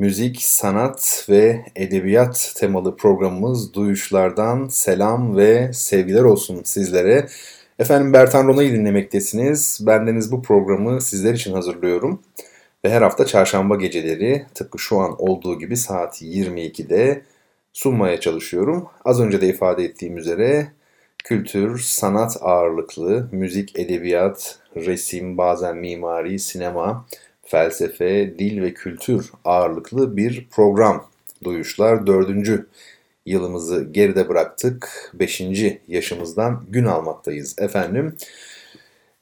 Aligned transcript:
Müzik, 0.00 0.42
sanat 0.42 1.26
ve 1.28 1.64
edebiyat 1.76 2.52
temalı 2.56 2.96
programımız 2.96 3.74
Duyuşlardan 3.74 4.68
selam 4.68 5.36
ve 5.36 5.72
sevgiler 5.72 6.22
olsun 6.22 6.60
sizlere. 6.64 7.26
Efendim 7.78 8.12
Bertan 8.12 8.48
Rona'yı 8.48 8.72
dinlemektesiniz. 8.72 9.78
Bendeniz 9.86 10.32
bu 10.32 10.42
programı 10.42 11.00
sizler 11.00 11.34
için 11.34 11.52
hazırlıyorum. 11.52 12.22
Ve 12.84 12.90
her 12.90 13.02
hafta 13.02 13.26
çarşamba 13.26 13.76
geceleri 13.76 14.46
tıpkı 14.54 14.78
şu 14.78 14.98
an 14.98 15.14
olduğu 15.18 15.58
gibi 15.58 15.76
saat 15.76 16.22
22'de 16.22 17.22
sunmaya 17.72 18.20
çalışıyorum. 18.20 18.88
Az 19.04 19.20
önce 19.20 19.40
de 19.40 19.48
ifade 19.48 19.84
ettiğim 19.84 20.16
üzere 20.16 20.72
kültür, 21.24 21.78
sanat 21.78 22.36
ağırlıklı, 22.40 23.28
müzik, 23.32 23.78
edebiyat, 23.78 24.58
resim, 24.76 25.38
bazen 25.38 25.76
mimari, 25.76 26.38
sinema, 26.38 27.06
felsefe, 27.50 28.38
dil 28.38 28.62
ve 28.62 28.74
kültür 28.74 29.30
ağırlıklı 29.44 30.16
bir 30.16 30.46
program. 30.50 31.06
Duyuşlar 31.44 32.06
dördüncü 32.06 32.66
yılımızı 33.26 33.84
geride 33.84 34.28
bıraktık. 34.28 35.10
Beşinci 35.14 35.80
yaşımızdan 35.88 36.64
gün 36.70 36.84
almaktayız 36.84 37.56
efendim. 37.58 38.16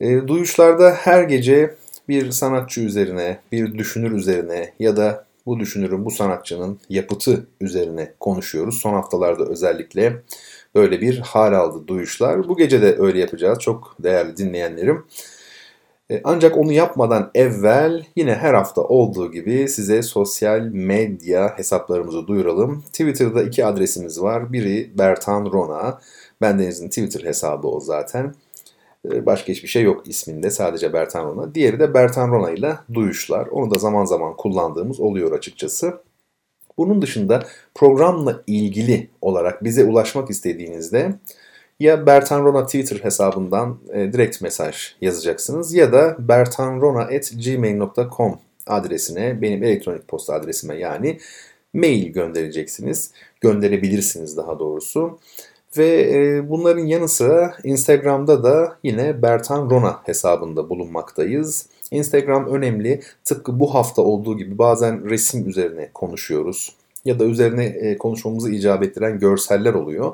E, 0.00 0.28
duyuşlarda 0.28 0.90
her 0.90 1.22
gece 1.22 1.74
bir 2.08 2.30
sanatçı 2.30 2.80
üzerine, 2.80 3.38
bir 3.52 3.78
düşünür 3.78 4.12
üzerine 4.12 4.72
ya 4.78 4.96
da 4.96 5.24
bu 5.46 5.60
düşünürün, 5.60 6.04
bu 6.04 6.10
sanatçının 6.10 6.80
yapıtı 6.88 7.46
üzerine 7.60 8.12
konuşuyoruz. 8.20 8.78
Son 8.78 8.94
haftalarda 8.94 9.44
özellikle 9.44 10.22
böyle 10.74 11.00
bir 11.00 11.18
hal 11.18 11.52
aldı 11.52 11.88
duyuşlar. 11.88 12.48
Bu 12.48 12.56
gece 12.56 12.82
de 12.82 12.96
öyle 12.98 13.20
yapacağız 13.20 13.58
çok 13.58 13.96
değerli 14.00 14.36
dinleyenlerim. 14.36 15.04
E, 16.10 16.20
ancak 16.24 16.56
onu 16.56 16.72
yapmadan 16.72 17.30
evvel 17.34 18.04
yine 18.16 18.34
her 18.34 18.54
hafta 18.54 18.82
olduğu 18.82 19.32
gibi 19.32 19.68
size 19.68 20.02
sosyal 20.02 20.60
medya 20.60 21.58
hesaplarımızı 21.58 22.26
duyuralım. 22.26 22.82
Twitter'da 22.82 23.42
iki 23.42 23.64
adresimiz 23.66 24.22
var. 24.22 24.52
Biri 24.52 24.90
Bertan 24.98 25.52
Rona. 25.52 26.00
Bendenizin 26.40 26.88
Twitter 26.88 27.24
hesabı 27.24 27.68
o 27.68 27.80
zaten. 27.80 28.34
E, 29.12 29.26
başka 29.26 29.52
hiçbir 29.52 29.68
şey 29.68 29.82
yok 29.82 30.08
isminde 30.08 30.50
sadece 30.50 30.92
Bertan 30.92 31.24
Rona. 31.24 31.54
Diğeri 31.54 31.80
de 31.80 31.94
Bertan 31.94 32.30
Rona 32.30 32.50
ile 32.50 32.76
duyuşlar. 32.94 33.46
Onu 33.46 33.70
da 33.70 33.78
zaman 33.78 34.04
zaman 34.04 34.36
kullandığımız 34.36 35.00
oluyor 35.00 35.32
açıkçası. 35.32 36.00
Bunun 36.78 37.02
dışında 37.02 37.46
programla 37.74 38.42
ilgili 38.46 39.10
olarak 39.20 39.64
bize 39.64 39.84
ulaşmak 39.84 40.30
istediğinizde 40.30 41.14
ya 41.80 42.06
Bertan 42.06 42.44
Rona 42.44 42.66
Twitter 42.66 42.96
hesabından 42.96 43.78
e, 43.92 44.12
direkt 44.12 44.42
mesaj 44.42 44.76
yazacaksınız 45.00 45.74
ya 45.74 45.92
da 45.92 46.16
bertanrona.gmail.com 46.18 48.38
adresine 48.66 49.42
benim 49.42 49.62
elektronik 49.62 50.08
posta 50.08 50.34
adresime 50.34 50.76
yani 50.76 51.18
mail 51.74 52.12
göndereceksiniz. 52.12 53.12
Gönderebilirsiniz 53.40 54.36
daha 54.36 54.58
doğrusu. 54.58 55.18
Ve 55.76 56.12
e, 56.12 56.50
bunların 56.50 56.86
yanı 56.86 57.08
sıra 57.08 57.54
Instagram'da 57.64 58.44
da 58.44 58.78
yine 58.82 59.22
Bertan 59.22 59.70
Rona 59.70 60.00
hesabında 60.04 60.70
bulunmaktayız. 60.70 61.66
Instagram 61.90 62.46
önemli. 62.46 63.00
Tıpkı 63.24 63.60
bu 63.60 63.74
hafta 63.74 64.02
olduğu 64.02 64.38
gibi 64.38 64.58
bazen 64.58 65.10
resim 65.10 65.48
üzerine 65.48 65.90
konuşuyoruz. 65.94 66.76
Ya 67.04 67.18
da 67.18 67.24
üzerine 67.24 67.64
e, 67.64 67.98
konuşmamızı 67.98 68.50
icap 68.50 68.82
ettiren 68.82 69.18
görseller 69.18 69.74
oluyor. 69.74 70.12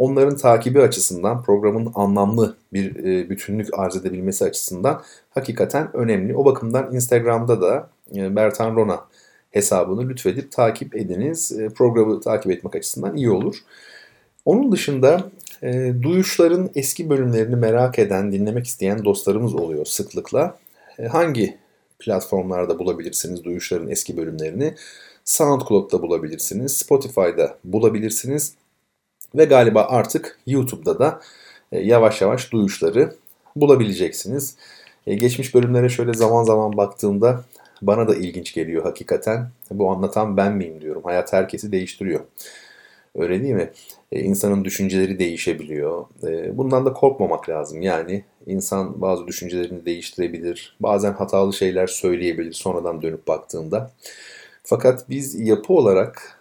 Onların 0.00 0.36
takibi 0.36 0.80
açısından 0.82 1.42
programın 1.42 1.92
anlamlı 1.94 2.56
bir 2.72 2.96
e, 2.96 3.30
bütünlük 3.30 3.78
arz 3.78 3.96
edebilmesi 3.96 4.44
açısından 4.44 5.02
hakikaten 5.30 5.96
önemli. 5.96 6.36
O 6.36 6.44
bakımdan 6.44 6.94
Instagram'da 6.94 7.60
da 7.60 7.90
e, 8.16 8.36
Bertan 8.36 8.76
Rona 8.76 9.00
hesabını 9.50 10.08
lütfedip 10.08 10.52
takip 10.52 10.96
ediniz. 10.96 11.52
E, 11.52 11.68
programı 11.68 12.20
takip 12.20 12.52
etmek 12.52 12.76
açısından 12.76 13.16
iyi 13.16 13.30
olur. 13.30 13.56
Onun 14.44 14.72
dışında 14.72 15.30
e, 15.62 15.92
duyuşların 16.02 16.70
eski 16.74 17.10
bölümlerini 17.10 17.56
merak 17.56 17.98
eden, 17.98 18.32
dinlemek 18.32 18.66
isteyen 18.66 19.04
dostlarımız 19.04 19.54
oluyor 19.54 19.86
sıklıkla. 19.86 20.58
E, 20.98 21.06
hangi 21.06 21.58
platformlarda 21.98 22.78
bulabilirsiniz 22.78 23.44
duyuşların 23.44 23.88
eski 23.88 24.16
bölümlerini? 24.16 24.74
SoundCloud'da 25.24 26.02
bulabilirsiniz, 26.02 26.76
Spotify'da 26.76 27.58
bulabilirsiniz 27.64 28.54
ve 29.34 29.44
galiba 29.44 29.82
artık 29.82 30.38
YouTube'da 30.46 30.98
da 30.98 31.20
e, 31.72 31.80
yavaş 31.80 32.20
yavaş 32.20 32.52
duyuşları 32.52 33.14
bulabileceksiniz. 33.56 34.56
E, 35.06 35.14
geçmiş 35.14 35.54
bölümlere 35.54 35.88
şöyle 35.88 36.14
zaman 36.14 36.44
zaman 36.44 36.76
baktığımda 36.76 37.44
bana 37.82 38.08
da 38.08 38.14
ilginç 38.14 38.54
geliyor 38.54 38.82
hakikaten. 38.82 39.48
Bu 39.70 39.90
anlatan 39.90 40.36
ben 40.36 40.52
miyim 40.52 40.80
diyorum. 40.80 41.02
Hayat 41.04 41.32
herkesi 41.32 41.72
değiştiriyor. 41.72 42.20
Öyle 43.14 43.42
değil 43.42 43.54
mi? 43.54 43.70
E, 44.12 44.20
insanın 44.20 44.64
düşünceleri 44.64 45.18
değişebiliyor. 45.18 46.04
E, 46.22 46.58
bundan 46.58 46.86
da 46.86 46.92
korkmamak 46.92 47.48
lazım. 47.48 47.82
Yani 47.82 48.24
insan 48.46 49.00
bazı 49.00 49.26
düşüncelerini 49.26 49.84
değiştirebilir. 49.84 50.76
Bazen 50.80 51.12
hatalı 51.12 51.52
şeyler 51.52 51.86
söyleyebilir 51.86 52.52
sonradan 52.52 53.02
dönüp 53.02 53.28
baktığında. 53.28 53.90
Fakat 54.62 55.10
biz 55.10 55.40
yapı 55.40 55.72
olarak 55.72 56.39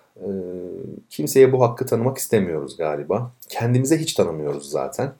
kimseye 1.09 1.52
bu 1.52 1.62
hakkı 1.62 1.85
tanımak 1.85 2.18
istemiyoruz 2.18 2.78
galiba. 2.78 3.31
Kendimize 3.50 3.97
hiç 3.97 4.13
tanımıyoruz 4.13 4.69
zaten. 4.69 5.13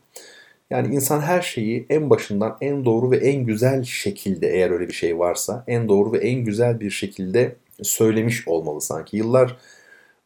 Yani 0.70 0.96
insan 0.96 1.22
her 1.22 1.42
şeyi 1.42 1.86
en 1.90 2.10
başından 2.10 2.58
en 2.62 2.86
doğru 2.86 3.12
ve 3.12 3.18
en 3.18 3.46
güzel 3.46 3.84
şekilde 3.84 4.48
eğer 4.48 4.72
öyle 4.72 4.88
bir 4.88 4.94
şey 4.94 5.20
varsa 5.20 5.64
en 5.68 5.88
doğru 5.88 6.14
ve 6.14 6.18
en 6.18 6.44
güzel 6.46 6.80
bir 6.80 6.90
şekilde 6.90 7.56
söylemiş 7.82 8.48
olmalı 8.48 8.82
sanki. 8.82 9.18
Yıllar 9.18 9.58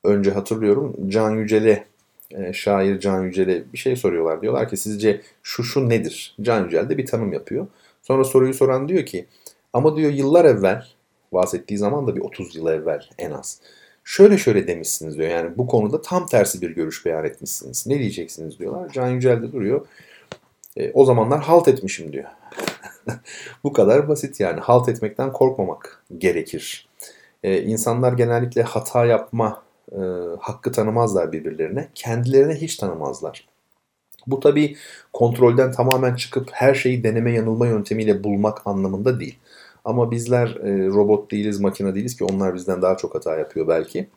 önce 0.03 0.31
hatırlıyorum 0.31 0.95
Can 1.07 1.35
Yücel'e 1.35 1.83
e, 2.31 2.53
şair 2.53 2.99
Can 2.99 3.23
Yücel'e 3.23 3.63
bir 3.73 3.77
şey 3.77 3.95
soruyorlar. 3.95 4.41
Diyorlar 4.41 4.69
ki 4.69 4.77
sizce 4.77 5.21
şu 5.43 5.63
şu 5.63 5.89
nedir? 5.89 6.35
Can 6.41 6.65
Yücel 6.65 6.89
de 6.89 6.97
bir 6.97 7.05
tanım 7.05 7.33
yapıyor. 7.33 7.67
Sonra 8.01 8.23
soruyu 8.23 8.53
soran 8.53 8.89
diyor 8.89 9.05
ki 9.05 9.25
ama 9.73 9.95
diyor 9.95 10.11
yıllar 10.11 10.45
evvel 10.45 10.85
bahsettiği 11.33 11.77
zaman 11.77 12.07
da 12.07 12.15
bir 12.15 12.21
30 12.21 12.55
yıl 12.55 12.67
evvel 12.67 13.03
en 13.17 13.31
az. 13.31 13.61
Şöyle 14.03 14.37
şöyle 14.37 14.67
demişsiniz 14.67 15.17
diyor. 15.17 15.29
Yani 15.29 15.57
bu 15.57 15.67
konuda 15.67 16.01
tam 16.01 16.27
tersi 16.27 16.61
bir 16.61 16.69
görüş 16.69 17.05
beyan 17.05 17.25
etmişsiniz. 17.25 17.87
Ne 17.87 17.99
diyeceksiniz 17.99 18.59
diyorlar. 18.59 18.89
Can 18.89 19.07
Yücel 19.07 19.41
de 19.41 19.51
duruyor. 19.51 19.87
E, 20.77 20.91
o 20.91 21.05
zamanlar 21.05 21.39
halt 21.39 21.67
etmişim 21.67 22.13
diyor. 22.13 22.25
bu 23.63 23.73
kadar 23.73 24.07
basit 24.07 24.39
yani. 24.39 24.59
Halt 24.59 24.89
etmekten 24.89 25.33
korkmamak 25.33 26.03
gerekir. 26.17 26.89
E, 27.43 27.61
insanlar 27.61 28.13
genellikle 28.13 28.63
hata 28.63 29.05
yapma 29.05 29.63
e, 29.91 30.01
hakkı 30.39 30.71
tanımazlar 30.71 31.31
birbirlerine. 31.31 31.89
Kendilerine 31.95 32.55
hiç 32.55 32.75
tanımazlar. 32.75 33.47
Bu 34.27 34.39
tabii 34.39 34.75
kontrolden 35.13 35.71
tamamen 35.71 36.15
çıkıp 36.15 36.49
her 36.51 36.73
şeyi 36.73 37.03
deneme 37.03 37.31
yanılma 37.31 37.67
yöntemiyle 37.67 38.23
bulmak 38.23 38.67
anlamında 38.67 39.19
değil. 39.19 39.37
Ama 39.85 40.11
bizler 40.11 40.47
e, 40.47 40.87
robot 40.87 41.31
değiliz, 41.31 41.59
makine 41.59 41.95
değiliz 41.95 42.17
ki 42.17 42.23
onlar 42.23 42.53
bizden 42.55 42.81
daha 42.81 42.97
çok 42.97 43.15
hata 43.15 43.37
yapıyor 43.37 43.67
belki. 43.67 44.07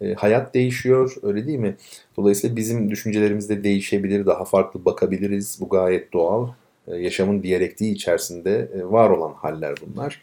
E, 0.00 0.14
hayat 0.14 0.54
değişiyor, 0.54 1.16
öyle 1.22 1.46
değil 1.46 1.58
mi? 1.58 1.76
Dolayısıyla 2.16 2.56
bizim 2.56 2.90
düşüncelerimiz 2.90 3.48
de 3.48 3.64
değişebilir, 3.64 4.26
daha 4.26 4.44
farklı 4.44 4.84
bakabiliriz. 4.84 5.58
Bu 5.60 5.68
gayet 5.68 6.12
doğal. 6.12 6.48
E, 6.88 6.96
yaşamın 6.96 7.42
diyalektiği 7.42 7.94
içerisinde 7.94 8.68
e, 8.74 8.84
var 8.84 9.10
olan 9.10 9.32
haller 9.32 9.74
bunlar. 9.86 10.22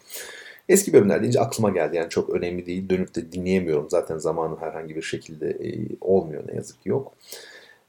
Eski 0.70 0.94
bölümler 0.94 1.22
deyince 1.22 1.40
aklıma 1.40 1.70
geldi. 1.70 1.98
Yani 1.98 2.10
çok 2.10 2.30
önemli 2.30 2.66
değil. 2.66 2.90
Dönüp 2.90 3.16
de 3.16 3.32
dinleyemiyorum. 3.32 3.90
Zaten 3.90 4.18
zamanı 4.18 4.58
herhangi 4.60 4.96
bir 4.96 5.02
şekilde 5.02 5.50
e, 5.50 5.80
olmuyor 6.02 6.44
ne 6.48 6.56
yazık 6.56 6.84
ki 6.84 6.90
yok. 6.90 7.14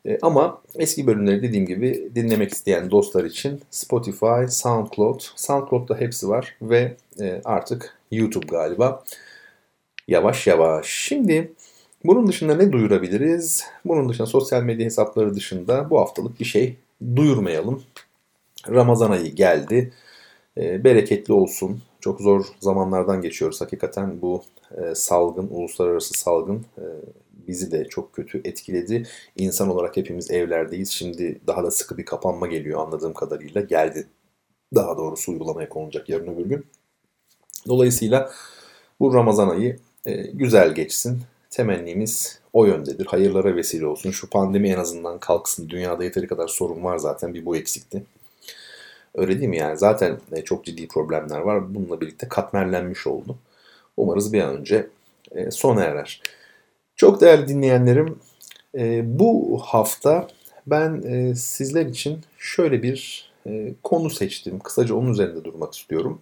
E, 0.07 0.19
ama 0.23 0.63
eski 0.75 1.07
bölümleri 1.07 1.43
dediğim 1.43 1.67
gibi 1.67 2.11
dinlemek 2.15 2.53
isteyen 2.53 2.91
dostlar 2.91 3.25
için 3.25 3.61
Spotify, 3.71 4.47
SoundCloud, 4.49 5.21
SoundCloud'da 5.37 5.97
hepsi 5.97 6.29
var 6.29 6.57
ve 6.63 6.97
e, 7.21 7.41
artık 7.45 7.99
YouTube 8.13 8.47
galiba. 8.47 9.05
Yavaş 10.09 10.47
yavaş. 10.47 10.87
Şimdi 10.87 11.53
bunun 12.05 12.27
dışında 12.27 12.55
ne 12.55 12.73
duyurabiliriz? 12.73 13.65
Bunun 13.85 14.09
dışında 14.09 14.27
sosyal 14.27 14.63
medya 14.63 14.87
hesapları 14.87 15.35
dışında 15.35 15.91
bu 15.91 16.01
haftalık 16.01 16.41
bir 16.41 16.45
şey 16.45 16.77
duyurmayalım. 17.17 17.83
Ramazan 18.69 19.11
ayı 19.11 19.35
geldi. 19.35 19.93
E, 20.59 20.85
bereketli 20.85 21.33
olsun. 21.33 21.83
Çok 22.01 22.21
zor 22.21 22.45
zamanlardan 22.61 23.23
geçiyoruz 23.23 23.61
hakikaten 23.61 24.23
bu 24.23 24.43
salgın, 24.95 25.49
uluslararası 25.51 26.15
salgın 26.15 26.67
bizi 27.49 27.73
de 27.73 27.89
çok 27.89 28.13
kötü 28.13 28.41
etkiledi. 28.45 29.07
İnsan 29.37 29.69
olarak 29.69 29.97
hepimiz 29.97 30.31
evlerdeyiz. 30.31 30.91
Şimdi 30.91 31.41
daha 31.47 31.65
da 31.65 31.71
sıkı 31.71 31.99
bir 31.99 32.05
kapanma 32.05 32.47
geliyor 32.47 32.81
anladığım 32.81 33.15
kadarıyla. 33.15 33.61
Geldi. 33.61 34.07
Daha 34.75 34.97
doğrusu 34.97 35.33
uygulamaya 35.33 35.69
konulacak 35.69 36.09
yarın 36.09 36.35
öbür 36.35 36.47
gün. 36.47 36.67
Dolayısıyla 37.69 38.31
bu 39.01 39.15
Ramazan 39.15 39.49
ayı 39.49 39.79
e, 40.07 40.15
güzel 40.15 40.75
geçsin. 40.75 41.21
Temennimiz 41.51 42.41
o 42.53 42.65
yöndedir. 42.65 43.07
Hayırlara 43.07 43.57
vesile 43.57 43.87
olsun. 43.87 44.11
Şu 44.11 44.31
pandemi 44.31 44.69
en 44.69 44.79
azından 44.79 45.19
kalksın. 45.19 45.69
Dünyada 45.69 46.05
yeteri 46.05 46.27
kadar 46.27 46.49
sorun 46.49 46.85
var 46.85 46.99
zaten. 46.99 47.35
Bir 47.35 47.47
bu 47.47 47.57
eksikti. 47.57 48.03
Öyle 49.15 49.39
değil 49.39 49.49
mi 49.49 49.57
yani? 49.57 49.79
Zaten 49.79 50.19
e, 50.33 50.45
çok 50.45 50.65
ciddi 50.65 50.89
problemler 50.89 51.39
var. 51.39 51.75
Bununla 51.75 52.01
birlikte 52.01 52.29
katmerlenmiş 52.29 53.07
oldu. 53.07 53.37
Umarız 53.97 54.33
bir 54.33 54.43
an 54.43 54.57
önce 54.57 54.87
e, 55.31 55.51
sona 55.51 55.85
erer. 55.85 56.23
Çok 56.97 57.21
değerli 57.21 57.49
dinleyenlerim, 57.49 58.19
e, 58.75 59.03
bu 59.19 59.59
hafta 59.63 60.29
ben 60.67 61.03
sizler 61.33 61.87
için 61.87 62.21
şöyle 62.39 62.83
bir 62.83 63.27
konu 63.83 64.11
seçtim. 64.11 64.59
Kısaca 64.59 64.95
onun 64.95 65.13
üzerinde 65.13 65.45
durmak 65.45 65.75
istiyorum. 65.75 66.21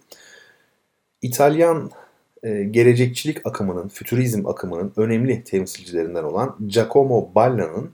İtalyan 1.21 1.91
gelecekçilik 2.71 3.47
akımının, 3.47 3.87
fütürizm 3.87 4.47
akımının 4.47 4.93
önemli 4.97 5.43
temsilcilerinden 5.43 6.23
olan 6.23 6.55
Giacomo 6.67 7.29
Balla'nın 7.35 7.91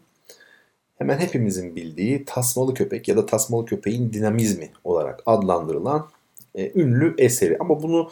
hemen 0.97 1.17
hepimizin 1.17 1.75
bildiği 1.75 2.25
tasmalı 2.25 2.73
köpek 2.73 3.07
ya 3.07 3.17
da 3.17 3.25
tasmalı 3.25 3.65
köpeğin 3.65 4.13
dinamizmi 4.13 4.69
olarak 4.83 5.23
adlandırılan 5.25 6.07
e, 6.55 6.81
ünlü 6.81 7.15
eseri. 7.17 7.57
Ama 7.59 7.83
bunu 7.83 8.09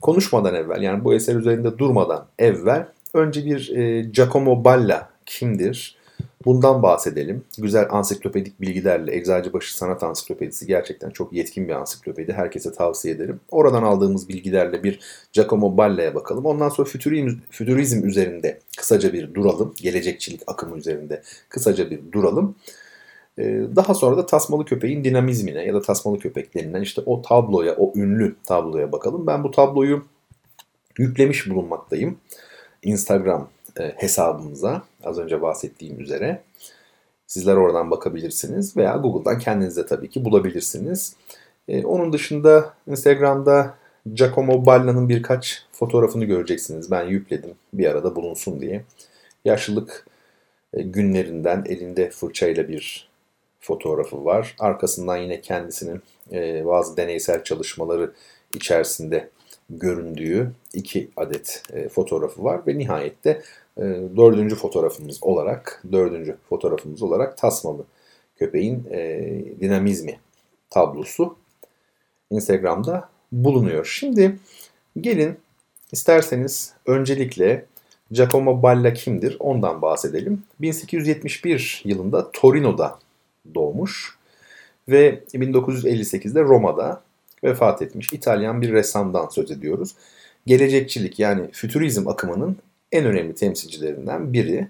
konuşmadan 0.00 0.54
evvel 0.54 0.82
yani 0.82 1.04
bu 1.04 1.14
eser 1.14 1.36
üzerinde 1.36 1.78
durmadan 1.78 2.26
evvel 2.38 2.86
önce 3.14 3.44
bir 3.44 3.76
e, 3.76 4.02
Giacomo 4.02 4.64
Balla 4.64 5.08
kimdir? 5.26 6.02
Bundan 6.44 6.82
bahsedelim. 6.82 7.44
Güzel 7.58 7.86
ansiklopedik 7.90 8.60
bilgilerle 8.60 9.16
Eczacıbaşı 9.16 9.76
Sanat 9.76 10.02
Ansiklopedisi 10.02 10.66
gerçekten 10.66 11.10
çok 11.10 11.32
yetkin 11.32 11.68
bir 11.68 11.72
ansiklopedi. 11.72 12.32
Herkese 12.32 12.72
tavsiye 12.72 13.14
ederim. 13.14 13.40
Oradan 13.50 13.82
aldığımız 13.82 14.28
bilgilerle 14.28 14.84
bir 14.84 15.00
Giacomo 15.32 15.76
Balla'ya 15.76 16.14
bakalım. 16.14 16.46
Ondan 16.46 16.68
sonra 16.68 16.88
fütürizm, 16.88 17.38
fütürizm 17.50 18.06
üzerinde 18.08 18.60
kısaca 18.78 19.12
bir 19.12 19.34
duralım. 19.34 19.74
Gelecekçilik 19.76 20.40
akımı 20.46 20.76
üzerinde 20.76 21.22
kısaca 21.48 21.90
bir 21.90 22.12
duralım. 22.12 22.54
Ee, 23.38 23.60
daha 23.76 23.94
sonra 23.94 24.16
da 24.16 24.26
tasmalı 24.26 24.64
köpeğin 24.64 25.04
dinamizmine 25.04 25.64
ya 25.64 25.74
da 25.74 25.82
tasmalı 25.82 26.18
köpek 26.18 26.54
denilen 26.54 26.82
işte 26.82 27.02
o 27.06 27.22
tabloya, 27.22 27.76
o 27.76 27.92
ünlü 27.96 28.36
tabloya 28.44 28.92
bakalım. 28.92 29.26
Ben 29.26 29.44
bu 29.44 29.50
tabloyu 29.50 30.04
yüklemiş 30.98 31.50
bulunmaktayım. 31.50 32.18
Instagram 32.82 33.48
e, 33.80 33.92
hesabımıza 33.96 34.82
az 35.04 35.18
önce 35.18 35.42
bahsettiğim 35.42 36.00
üzere. 36.00 36.42
Sizler 37.26 37.56
oradan 37.56 37.90
bakabilirsiniz 37.90 38.76
veya 38.76 38.96
Google'dan 38.96 39.38
kendiniz 39.38 39.76
de 39.76 39.86
tabii 39.86 40.10
ki 40.10 40.24
bulabilirsiniz. 40.24 41.16
E, 41.68 41.84
onun 41.84 42.12
dışında 42.12 42.74
Instagram'da 42.86 43.74
Giacomo 44.14 44.66
Balla'nın 44.66 45.08
birkaç 45.08 45.62
fotoğrafını 45.72 46.24
göreceksiniz. 46.24 46.90
Ben 46.90 47.04
yükledim 47.04 47.54
bir 47.72 47.86
arada 47.86 48.16
bulunsun 48.16 48.60
diye. 48.60 48.84
Yaşlılık 49.44 50.06
e, 50.74 50.82
günlerinden 50.82 51.64
elinde 51.68 52.10
fırçayla 52.10 52.68
bir 52.68 53.08
fotoğrafı 53.60 54.24
var. 54.24 54.56
Arkasından 54.58 55.16
yine 55.16 55.40
kendisinin 55.40 56.02
bazı 56.64 56.96
deneysel 56.96 57.44
çalışmaları 57.44 58.12
içerisinde 58.54 59.28
göründüğü 59.70 60.52
iki 60.74 61.10
adet 61.16 61.62
fotoğrafı 61.92 62.44
var 62.44 62.60
ve 62.66 62.78
nihayette 62.78 63.42
e, 63.78 63.82
dördüncü 64.16 64.54
fotoğrafımız 64.54 65.22
olarak 65.22 65.82
dördüncü 65.92 66.36
fotoğrafımız 66.48 67.02
olarak 67.02 67.38
tasmalı 67.38 67.84
köpeğin 68.36 68.84
e, 68.90 69.28
dinamizmi 69.60 70.18
tablosu 70.70 71.36
Instagram'da 72.30 73.08
bulunuyor. 73.32 73.84
Şimdi 73.84 74.38
gelin 75.00 75.36
isterseniz 75.92 76.74
öncelikle 76.86 77.66
Giacomo 78.10 78.62
Balla 78.62 78.92
kimdir 78.92 79.36
ondan 79.40 79.82
bahsedelim. 79.82 80.42
1871 80.60 81.82
yılında 81.84 82.30
Torino'da 82.32 82.98
doğmuş 83.54 84.18
ve 84.88 85.24
1958'de 85.34 86.40
Roma'da 86.40 87.02
vefat 87.44 87.82
etmiş 87.82 88.12
İtalyan 88.12 88.62
bir 88.62 88.72
ressamdan 88.72 89.28
söz 89.28 89.50
ediyoruz. 89.50 89.94
Gelecekçilik 90.46 91.18
yani 91.18 91.50
fütürizm 91.52 92.08
akımının 92.08 92.56
en 92.92 93.04
önemli 93.04 93.34
temsilcilerinden 93.34 94.32
biri. 94.32 94.68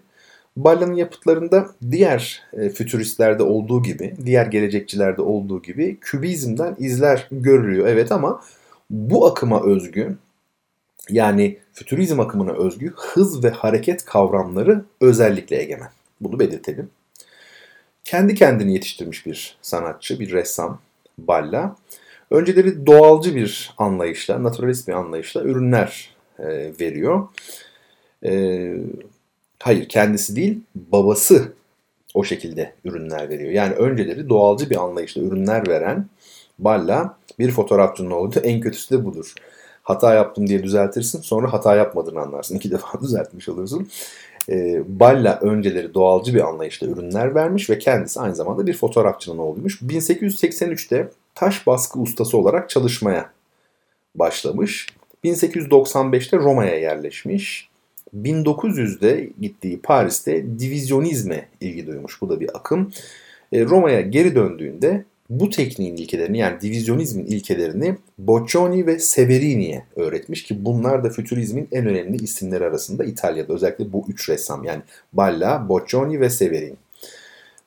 Balla'nın 0.56 0.94
yapıtlarında 0.94 1.70
diğer 1.90 2.42
e, 2.52 2.68
fütüristlerde 2.68 3.42
olduğu 3.42 3.82
gibi, 3.82 4.14
diğer 4.24 4.46
gelecekçilerde 4.46 5.22
olduğu 5.22 5.62
gibi 5.62 5.96
kübizmden 6.00 6.76
izler 6.78 7.28
görülüyor. 7.30 7.86
Evet 7.86 8.12
ama 8.12 8.42
bu 8.90 9.26
akıma 9.26 9.64
özgü 9.64 10.16
yani 11.08 11.58
fütürizm 11.72 12.20
akımına 12.20 12.52
özgü 12.52 12.92
hız 12.96 13.44
ve 13.44 13.50
hareket 13.50 14.04
kavramları 14.04 14.84
özellikle 15.00 15.60
egemen. 15.60 15.90
Bunu 16.20 16.40
belirtelim. 16.40 16.90
Kendi 18.04 18.34
kendini 18.34 18.72
yetiştirmiş 18.72 19.26
bir 19.26 19.56
sanatçı, 19.62 20.20
bir 20.20 20.32
ressam 20.32 20.80
Balla. 21.18 21.76
Önceleri 22.32 22.86
doğalcı 22.86 23.34
bir 23.34 23.74
anlayışla, 23.78 24.42
naturalist 24.42 24.88
bir 24.88 24.92
anlayışla 24.92 25.42
ürünler 25.42 26.10
e, 26.38 26.72
veriyor 26.80 27.28
e, 28.24 28.74
hayır 29.58 29.88
kendisi 29.88 30.36
değil 30.36 30.60
babası 30.74 31.52
o 32.14 32.24
şekilde 32.24 32.72
ürünler 32.84 33.28
veriyor. 33.28 33.50
Yani 33.50 33.74
önceleri 33.74 34.28
doğalcı 34.28 34.70
bir 34.70 34.76
anlayışla 34.76 35.22
ürünler 35.22 35.68
veren 35.68 36.06
Balla 36.58 37.16
bir 37.38 37.50
fotoğrafçının 37.50 38.10
oldu. 38.10 38.38
En 38.44 38.60
kötüsü 38.60 38.98
de 38.98 39.04
budur. 39.04 39.34
Hata 39.82 40.14
yaptım 40.14 40.46
diye 40.46 40.62
düzeltirsin 40.62 41.20
sonra 41.20 41.52
hata 41.52 41.76
yapmadığını 41.76 42.20
anlarsın. 42.20 42.56
İki 42.56 42.70
defa 42.70 43.00
düzeltmiş 43.00 43.48
olursun. 43.48 43.88
E, 44.48 44.82
Balla 45.00 45.38
önceleri 45.42 45.94
doğalcı 45.94 46.34
bir 46.34 46.48
anlayışla 46.48 46.86
ürünler 46.86 47.34
vermiş 47.34 47.70
ve 47.70 47.78
kendisi 47.78 48.20
aynı 48.20 48.34
zamanda 48.34 48.66
bir 48.66 48.74
fotoğrafçının 48.74 49.38
oğluymuş. 49.38 49.82
1883'te 49.82 51.08
taş 51.34 51.66
baskı 51.66 52.00
ustası 52.00 52.38
olarak 52.38 52.70
çalışmaya 52.70 53.32
başlamış. 54.14 54.86
1895'te 55.24 56.36
Roma'ya 56.36 56.78
yerleşmiş. 56.78 57.68
1900'de 58.16 59.30
gittiği 59.40 59.80
Paris'te 59.80 60.58
divizyonizme 60.58 61.48
ilgi 61.60 61.86
duymuş. 61.86 62.20
Bu 62.20 62.28
da 62.28 62.40
bir 62.40 62.56
akım. 62.56 62.92
E, 63.52 63.64
Roma'ya 63.64 64.00
geri 64.00 64.34
döndüğünde 64.34 65.04
bu 65.30 65.50
tekniğin 65.50 65.96
ilkelerini 65.96 66.38
yani 66.38 66.60
divizyonizmin 66.60 67.26
ilkelerini 67.26 67.96
Boccioni 68.18 68.86
ve 68.86 68.98
Severini'ye 68.98 69.84
öğretmiş 69.96 70.42
ki 70.42 70.64
bunlar 70.64 71.04
da 71.04 71.10
fütürizmin 71.10 71.68
en 71.72 71.86
önemli 71.86 72.24
isimleri 72.24 72.64
arasında 72.64 73.04
İtalya'da 73.04 73.52
özellikle 73.52 73.92
bu 73.92 74.04
üç 74.08 74.28
ressam 74.28 74.64
yani 74.64 74.82
Balla, 75.12 75.68
Boccioni 75.68 76.20
ve 76.20 76.30
Severini. 76.30 76.76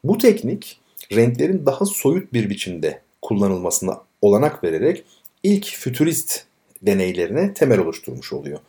Bu 0.04 0.18
teknik 0.18 0.80
renklerin 1.14 1.66
daha 1.66 1.86
soyut 1.86 2.34
bir 2.34 2.50
biçimde 2.50 3.02
kullanılmasına 3.26 4.02
olanak 4.22 4.64
vererek 4.64 5.04
ilk 5.44 5.66
fütürist 5.66 6.44
deneylerine 6.82 7.54
temel 7.54 7.80
oluşturmuş 7.80 8.34
oluyor 8.34 8.60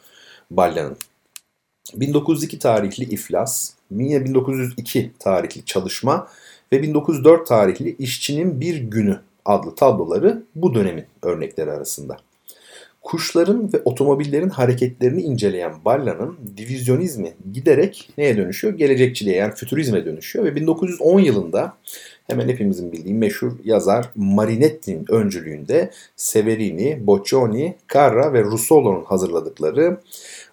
Balla'nın. 0.51 0.97
1902 1.95 2.59
tarihli 2.59 3.05
İflas, 3.05 3.73
yine 3.91 4.25
1902 4.25 5.13
tarihli 5.19 5.65
Çalışma 5.65 6.29
ve 6.73 6.83
1904 6.83 7.47
tarihli 7.47 7.97
İşçinin 7.99 8.61
Bir 8.61 8.77
Günü 8.77 9.21
adlı 9.45 9.75
tabloları 9.75 10.43
bu 10.55 10.75
dönemin 10.75 11.05
örnekleri 11.23 11.71
arasında. 11.71 12.17
Kuşların 13.07 13.73
ve 13.73 13.83
otomobillerin 13.85 14.49
hareketlerini 14.49 15.23
inceleyen 15.23 15.85
Balla'nın 15.85 16.37
divizyonizmi 16.57 17.33
giderek 17.53 18.11
neye 18.19 18.37
dönüşüyor? 18.37 18.75
Gelecekçiliğe 18.75 19.37
yani 19.37 19.55
fütürizme 19.55 20.05
dönüşüyor 20.05 20.45
ve 20.45 20.57
1910 20.57 21.21
yılında 21.21 21.77
hemen 22.27 22.49
hepimizin 22.49 22.93
bildiği 22.93 23.15
meşhur 23.15 23.53
yazar 23.65 24.11
Marinetti'nin 24.15 25.05
öncülüğünde 25.09 25.91
Severini, 26.17 27.07
Boccioni, 27.07 27.77
Carra 27.95 28.33
ve 28.33 28.43
Russolo'nun 28.43 29.05
hazırladıkları 29.05 30.01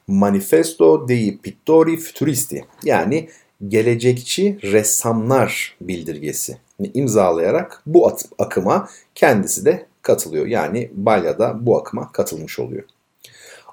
Manifesto 0.07 1.07
dei 1.07 1.37
Pittori 1.37 1.97
Futuristi 1.97 2.65
yani 2.83 3.29
gelecekçi 3.67 4.57
ressamlar 4.63 5.75
bildirgesi 5.81 6.57
imzalayarak 6.93 7.81
bu 7.85 8.11
akıma 8.39 8.89
kendisi 9.15 9.65
de 9.65 9.85
katılıyor. 10.03 10.45
Yani 10.45 10.91
Balya'da 10.93 11.65
bu 11.65 11.77
akıma 11.77 12.11
katılmış 12.11 12.59
oluyor. 12.59 12.83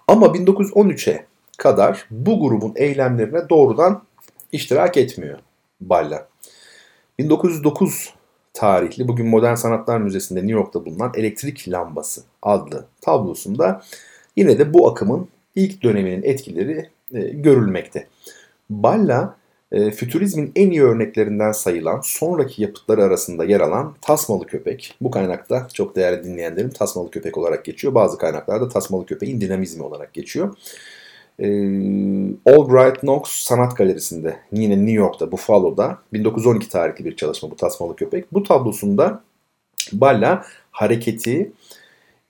Ama 0.08 0.26
1913'e 0.26 1.26
kadar 1.58 2.06
bu 2.10 2.40
grubun 2.40 2.72
eylemlerine 2.76 3.48
doğrudan 3.48 4.02
iştirak 4.52 4.96
etmiyor 4.96 5.38
Balya. 5.80 6.26
1909 7.18 8.14
tarihli 8.54 9.08
bugün 9.08 9.26
Modern 9.26 9.54
Sanatlar 9.54 9.98
Müzesi'nde 9.98 10.40
New 10.40 10.52
York'ta 10.52 10.84
bulunan 10.84 11.12
Elektrik 11.14 11.68
Lambası 11.68 12.22
adlı 12.42 12.86
tablosunda 13.00 13.82
yine 14.36 14.58
de 14.58 14.74
bu 14.74 14.90
akımın 14.90 15.28
ilk 15.54 15.82
döneminin 15.82 16.22
etkileri 16.22 16.90
e, 17.14 17.20
görülmekte. 17.20 18.06
Balla 18.70 19.36
e, 19.72 19.90
fütürizmin 19.90 20.52
en 20.56 20.70
iyi 20.70 20.82
örneklerinden 20.82 21.52
sayılan 21.52 22.00
sonraki 22.04 22.62
yapıtları 22.62 23.04
arasında 23.04 23.44
yer 23.44 23.60
alan 23.60 23.94
tasmalı 24.00 24.46
köpek. 24.46 24.94
Bu 25.00 25.10
kaynakta 25.10 25.68
çok 25.74 25.96
değerli 25.96 26.24
dinleyenlerim 26.24 26.70
tasmalı 26.70 27.10
köpek 27.10 27.38
olarak 27.38 27.64
geçiyor. 27.64 27.94
Bazı 27.94 28.18
kaynaklarda 28.18 28.68
tasmalı 28.68 29.06
köpeğin 29.06 29.40
dinamizmi 29.40 29.82
olarak 29.82 30.14
geçiyor. 30.14 30.56
E, 31.38 31.46
Albright 32.46 33.00
Knox 33.00 33.22
Sanat 33.30 33.76
Galerisi'nde 33.76 34.36
yine 34.52 34.76
New 34.76 34.92
York'ta 34.92 35.32
Buffalo'da 35.32 35.98
1912 36.12 36.68
tarihli 36.68 37.04
bir 37.04 37.16
çalışma 37.16 37.50
bu 37.50 37.56
tasmalı 37.56 37.96
köpek. 37.96 38.32
Bu 38.32 38.42
tablosunda 38.42 39.22
Balla 39.92 40.44
hareketi, 40.70 41.52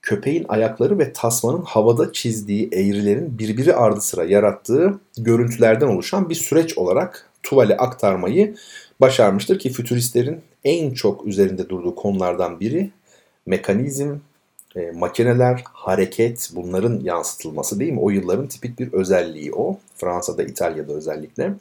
köpeğin 0.02 0.44
ayakları 0.48 0.98
ve 0.98 1.12
tasmanın 1.12 1.62
havada 1.62 2.12
çizdiği 2.12 2.68
eğrilerin 2.72 3.38
birbiri 3.38 3.74
ardı 3.74 4.00
sıra 4.00 4.24
yarattığı 4.24 5.00
görüntülerden 5.18 5.86
oluşan 5.86 6.28
bir 6.28 6.34
süreç 6.34 6.78
olarak 6.78 7.29
tuvale 7.42 7.76
aktarmayı 7.76 8.56
başarmıştır 9.00 9.58
ki 9.58 9.70
fütüristlerin 9.70 10.40
en 10.64 10.94
çok 10.94 11.26
üzerinde 11.26 11.68
durduğu 11.68 11.94
konulardan 11.94 12.60
biri 12.60 12.90
mekanizm, 13.46 14.16
e, 14.76 14.90
makineler, 14.90 15.64
hareket 15.72 16.50
bunların 16.54 17.00
yansıtılması 17.00 17.80
değil 17.80 17.92
mi? 17.92 18.00
O 18.00 18.10
yılların 18.10 18.46
tipik 18.46 18.78
bir 18.78 18.92
özelliği 18.92 19.54
o. 19.54 19.78
Fransa'da, 19.96 20.42
İtalya'da 20.42 20.92
özellikle. 20.92 21.54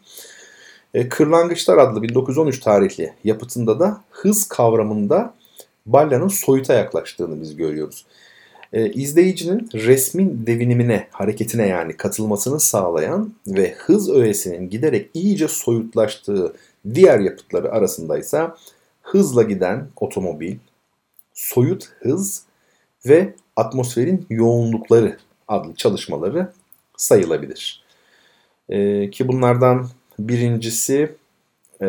E, 0.93 1.09
Kırlangıçlar 1.09 1.77
adlı 1.77 2.03
1913 2.03 2.59
tarihli 2.59 3.13
yapıtında 3.23 3.79
da 3.79 4.01
hız 4.09 4.47
kavramında 4.47 5.33
Balla'nın 5.85 6.27
soyuta 6.27 6.73
yaklaştığını 6.73 7.41
biz 7.41 7.55
görüyoruz. 7.55 8.05
E, 8.73 8.91
izleyicinin 8.91 9.69
resmin 9.73 10.47
devinimine, 10.47 11.07
hareketine 11.11 11.67
yani 11.67 11.97
katılmasını 11.97 12.59
sağlayan 12.59 13.33
ve 13.47 13.73
hız 13.73 14.09
öğesinin 14.09 14.69
giderek 14.69 15.09
iyice 15.13 15.47
soyutlaştığı 15.47 16.53
diğer 16.93 17.19
yapıtları 17.19 17.71
arasında 17.71 18.17
ise 18.17 18.47
hızla 19.01 19.43
giden 19.43 19.87
otomobil, 19.95 20.55
soyut 21.33 21.89
hız 21.99 22.43
ve 23.05 23.33
atmosferin 23.55 24.25
yoğunlukları 24.29 25.17
adlı 25.47 25.75
çalışmaları 25.75 26.51
sayılabilir. 26.97 27.83
E, 28.69 29.09
ki 29.09 29.27
bunlardan 29.27 29.89
birincisi 30.19 31.15
e, 31.81 31.87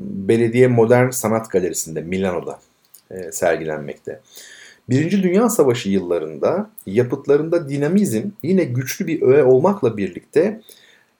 Belediye 0.00 0.68
Modern 0.68 1.10
Sanat 1.10 1.50
Galerisi'nde 1.50 2.00
Milano'da 2.00 2.60
e, 3.10 3.32
sergilenmekte. 3.32 4.20
Birinci 4.92 5.22
Dünya 5.22 5.48
Savaşı 5.48 5.90
yıllarında 5.90 6.70
yapıtlarında 6.86 7.68
dinamizm 7.68 8.22
yine 8.42 8.64
güçlü 8.64 9.06
bir 9.06 9.22
öğe 9.22 9.44
olmakla 9.44 9.96
birlikte 9.96 10.60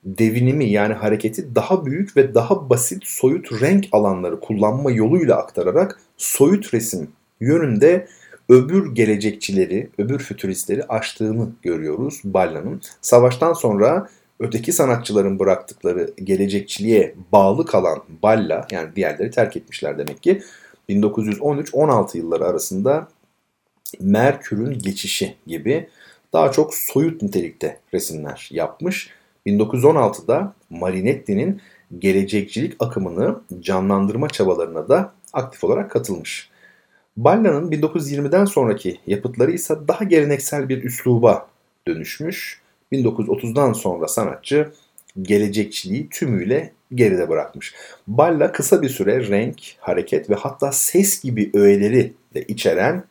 devinimi 0.04 0.70
yani 0.70 0.94
hareketi 0.94 1.54
daha 1.54 1.86
büyük 1.86 2.16
ve 2.16 2.34
daha 2.34 2.70
basit 2.70 3.02
soyut 3.06 3.62
renk 3.62 3.88
alanları 3.92 4.40
kullanma 4.40 4.90
yoluyla 4.90 5.36
aktararak 5.36 6.00
soyut 6.16 6.74
resim 6.74 7.10
yönünde 7.40 8.08
öbür 8.48 8.94
gelecekçileri, 8.94 9.90
öbür 9.98 10.18
fütüristleri 10.18 10.84
aştığını 10.84 11.48
görüyoruz 11.62 12.20
Balla'nın. 12.24 12.80
Savaştan 13.00 13.52
sonra 13.52 14.08
öteki 14.40 14.72
sanatçıların 14.72 15.38
bıraktıkları 15.38 16.10
gelecekçiliğe 16.24 17.14
bağlı 17.32 17.66
kalan 17.66 17.98
Balla 18.22 18.66
yani 18.70 18.96
diğerleri 18.96 19.30
terk 19.30 19.56
etmişler 19.56 19.98
demek 19.98 20.22
ki 20.22 20.42
1913-16 20.88 22.16
yılları 22.16 22.44
arasında 22.44 23.08
Merkür'ün 24.00 24.78
geçişi 24.78 25.34
gibi 25.46 25.88
daha 26.32 26.52
çok 26.52 26.75
soyut 26.75 27.22
nitelikte 27.22 27.80
resimler 27.94 28.49
yapmış. 28.52 29.11
1916'da 29.46 30.54
Marinetti'nin 30.70 31.61
gelecekçilik 31.99 32.76
akımını 32.78 33.40
canlandırma 33.61 34.28
çabalarına 34.28 34.88
da 34.88 35.12
aktif 35.32 35.64
olarak 35.64 35.90
katılmış. 35.90 36.50
Balla'nın 37.16 37.70
1920'den 37.70 38.44
sonraki 38.44 39.00
yapıtları 39.06 39.52
ise 39.52 39.75
daha 39.88 40.04
geleneksel 40.04 40.68
bir 40.68 40.84
üsluba 40.84 41.49
dönüşmüş. 41.88 42.62
1930'dan 42.92 43.72
sonra 43.72 44.08
sanatçı 44.08 44.72
gelecekçiliği 45.22 46.08
tümüyle 46.08 46.72
geride 46.94 47.28
bırakmış. 47.28 47.75
Balla 48.06 48.52
kısa 48.52 48.82
bir 48.82 48.88
süre 48.88 49.28
renk, 49.28 49.61
hareket 49.78 50.30
ve 50.30 50.34
hatta 50.34 50.72
ses 50.72 51.22
gibi 51.22 51.50
öğeleri 51.54 52.12
de 52.34 52.42
içeren 52.42 53.04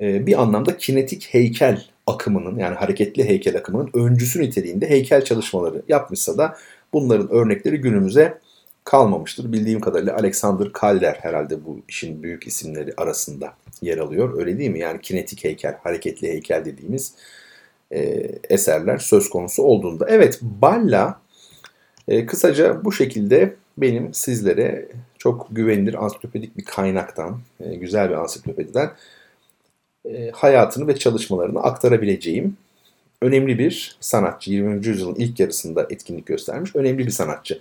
bir 0.00 0.42
anlamda 0.42 0.76
kinetik 0.76 1.28
heykel 1.30 1.84
akımının 2.06 2.58
yani 2.58 2.74
hareketli 2.74 3.28
heykel 3.28 3.56
akımının 3.56 3.90
öncüsü 3.94 4.42
niteliğinde 4.42 4.90
heykel 4.90 5.24
çalışmaları 5.24 5.82
yapmışsa 5.88 6.38
da 6.38 6.56
bunların 6.92 7.30
örnekleri 7.30 7.76
günümüze 7.76 8.38
kalmamıştır. 8.84 9.52
Bildiğim 9.52 9.80
kadarıyla 9.80 10.16
Alexander 10.16 10.68
Calder 10.80 11.18
herhalde 11.20 11.64
bu 11.64 11.80
işin 11.88 12.22
büyük 12.22 12.46
isimleri 12.46 12.94
arasında 12.96 13.54
yer 13.82 13.98
alıyor. 13.98 14.38
Öyle 14.38 14.58
değil 14.58 14.70
mi? 14.70 14.78
Yani 14.78 15.00
kinetik 15.00 15.44
heykel, 15.44 15.78
hareketli 15.82 16.28
heykel 16.28 16.64
dediğimiz 16.64 17.14
e, 17.90 18.00
eserler 18.50 18.98
söz 18.98 19.30
konusu 19.30 19.62
olduğunda. 19.62 20.06
Evet, 20.08 20.38
Balla 20.42 21.20
e, 22.08 22.26
kısaca 22.26 22.84
bu 22.84 22.92
şekilde 22.92 23.54
benim 23.78 24.14
sizlere 24.14 24.88
çok 25.18 25.46
güvenilir 25.50 26.04
ansiklopedik 26.04 26.56
bir 26.56 26.64
kaynaktan, 26.64 27.40
e, 27.60 27.74
güzel 27.74 28.10
bir 28.10 28.14
ansiklopediden 28.14 28.90
e, 30.04 30.30
hayatını 30.30 30.86
ve 30.86 30.96
çalışmalarını 30.96 31.62
aktarabileceğim 31.62 32.56
önemli 33.22 33.58
bir 33.58 33.96
sanatçı. 34.00 34.52
20. 34.52 34.86
yüzyılın 34.86 35.14
ilk 35.14 35.40
yarısında 35.40 35.86
etkinlik 35.90 36.26
göstermiş 36.26 36.76
önemli 36.76 37.06
bir 37.06 37.10
sanatçı. 37.10 37.58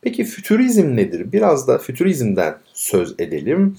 Peki 0.00 0.24
fütürizm 0.24 0.96
nedir? 0.96 1.32
Biraz 1.32 1.68
da 1.68 1.78
fütürizmden 1.78 2.58
söz 2.72 3.14
edelim. 3.18 3.78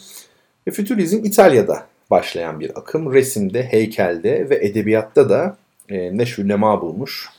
E, 0.67 0.71
fütürizm 0.71 1.25
İtalya'da 1.25 1.87
başlayan 2.09 2.59
bir 2.59 2.79
akım. 2.79 3.13
Resimde, 3.13 3.63
heykelde 3.63 4.49
ve 4.49 4.55
edebiyatta 4.55 5.29
da 5.29 5.57
e, 5.89 6.17
neşvülema 6.17 6.81
bulmuş, 6.81 7.29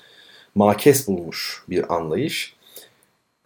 makes 0.54 1.08
bulmuş 1.08 1.64
bir 1.68 1.94
anlayış. 1.94 2.56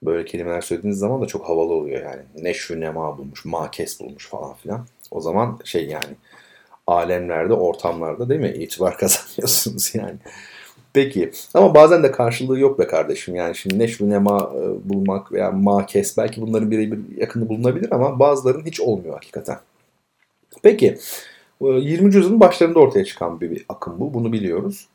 Böyle 0.02 0.24
kelimeler 0.24 0.60
söylediğiniz 0.60 0.98
zaman 0.98 1.22
da 1.22 1.26
çok 1.26 1.48
havalı 1.48 1.72
oluyor 1.72 2.02
yani. 2.02 2.22
Neşvülema 2.44 3.18
bulmuş, 3.18 3.44
makes 3.44 4.00
bulmuş 4.00 4.28
falan 4.28 4.54
filan. 4.54 4.86
O 5.10 5.20
zaman 5.20 5.58
şey 5.64 5.86
yani 5.86 6.14
alemlerde, 6.92 7.54
ortamlarda 7.54 8.28
değil 8.28 8.40
mi? 8.40 8.48
İtibar 8.48 8.96
kazanıyorsunuz 8.98 9.94
yani. 9.94 10.16
Peki 10.92 11.30
ama 11.54 11.74
bazen 11.74 12.02
de 12.02 12.12
karşılığı 12.12 12.58
yok 12.58 12.78
be 12.78 12.86
kardeşim. 12.86 13.34
Yani 13.34 13.54
şimdi 13.54 13.78
neşru 13.78 14.10
nema 14.10 14.52
e, 14.56 14.90
bulmak 14.90 15.32
veya 15.32 15.50
makes 15.50 16.16
belki 16.16 16.40
bunların 16.40 16.70
birebir 16.70 16.98
yakını 17.16 17.48
bulunabilir 17.48 17.92
ama 17.92 18.18
bazılarının 18.18 18.66
hiç 18.66 18.80
olmuyor 18.80 19.14
hakikaten. 19.14 19.58
Peki 20.62 20.98
20. 21.60 22.14
yüzyılın 22.14 22.40
başlarında 22.40 22.78
ortaya 22.78 23.04
çıkan 23.04 23.40
bir, 23.40 23.50
bir 23.50 23.64
akım 23.68 24.00
bu. 24.00 24.14
Bunu 24.14 24.32
biliyoruz. 24.32 24.86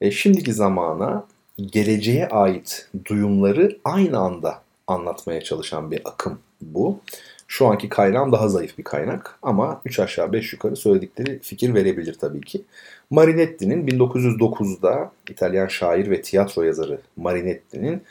E, 0.00 0.10
şimdiki 0.10 0.52
zamana 0.52 1.26
geleceğe 1.72 2.28
ait 2.28 2.88
duyumları 3.04 3.78
aynı 3.84 4.18
anda 4.18 4.62
anlatmaya 4.86 5.42
çalışan 5.42 5.90
bir 5.90 6.00
akım 6.04 6.38
bu. 6.60 7.00
Şu 7.48 7.66
anki 7.66 7.88
kaynağım 7.88 8.32
daha 8.32 8.48
zayıf 8.48 8.78
bir 8.78 8.84
kaynak 8.84 9.38
ama 9.42 9.80
3 9.84 10.00
aşağı 10.00 10.32
5 10.32 10.52
yukarı 10.52 10.76
söyledikleri 10.76 11.38
fikir 11.38 11.74
verebilir 11.74 12.14
tabii 12.14 12.40
ki. 12.40 12.64
Marinetti'nin 13.10 13.86
1909'da 13.86 15.12
İtalyan 15.30 15.66
şair 15.66 16.10
ve 16.10 16.22
tiyatro 16.22 16.62
yazarı 16.62 17.00
Marinetti'nin 17.16 18.02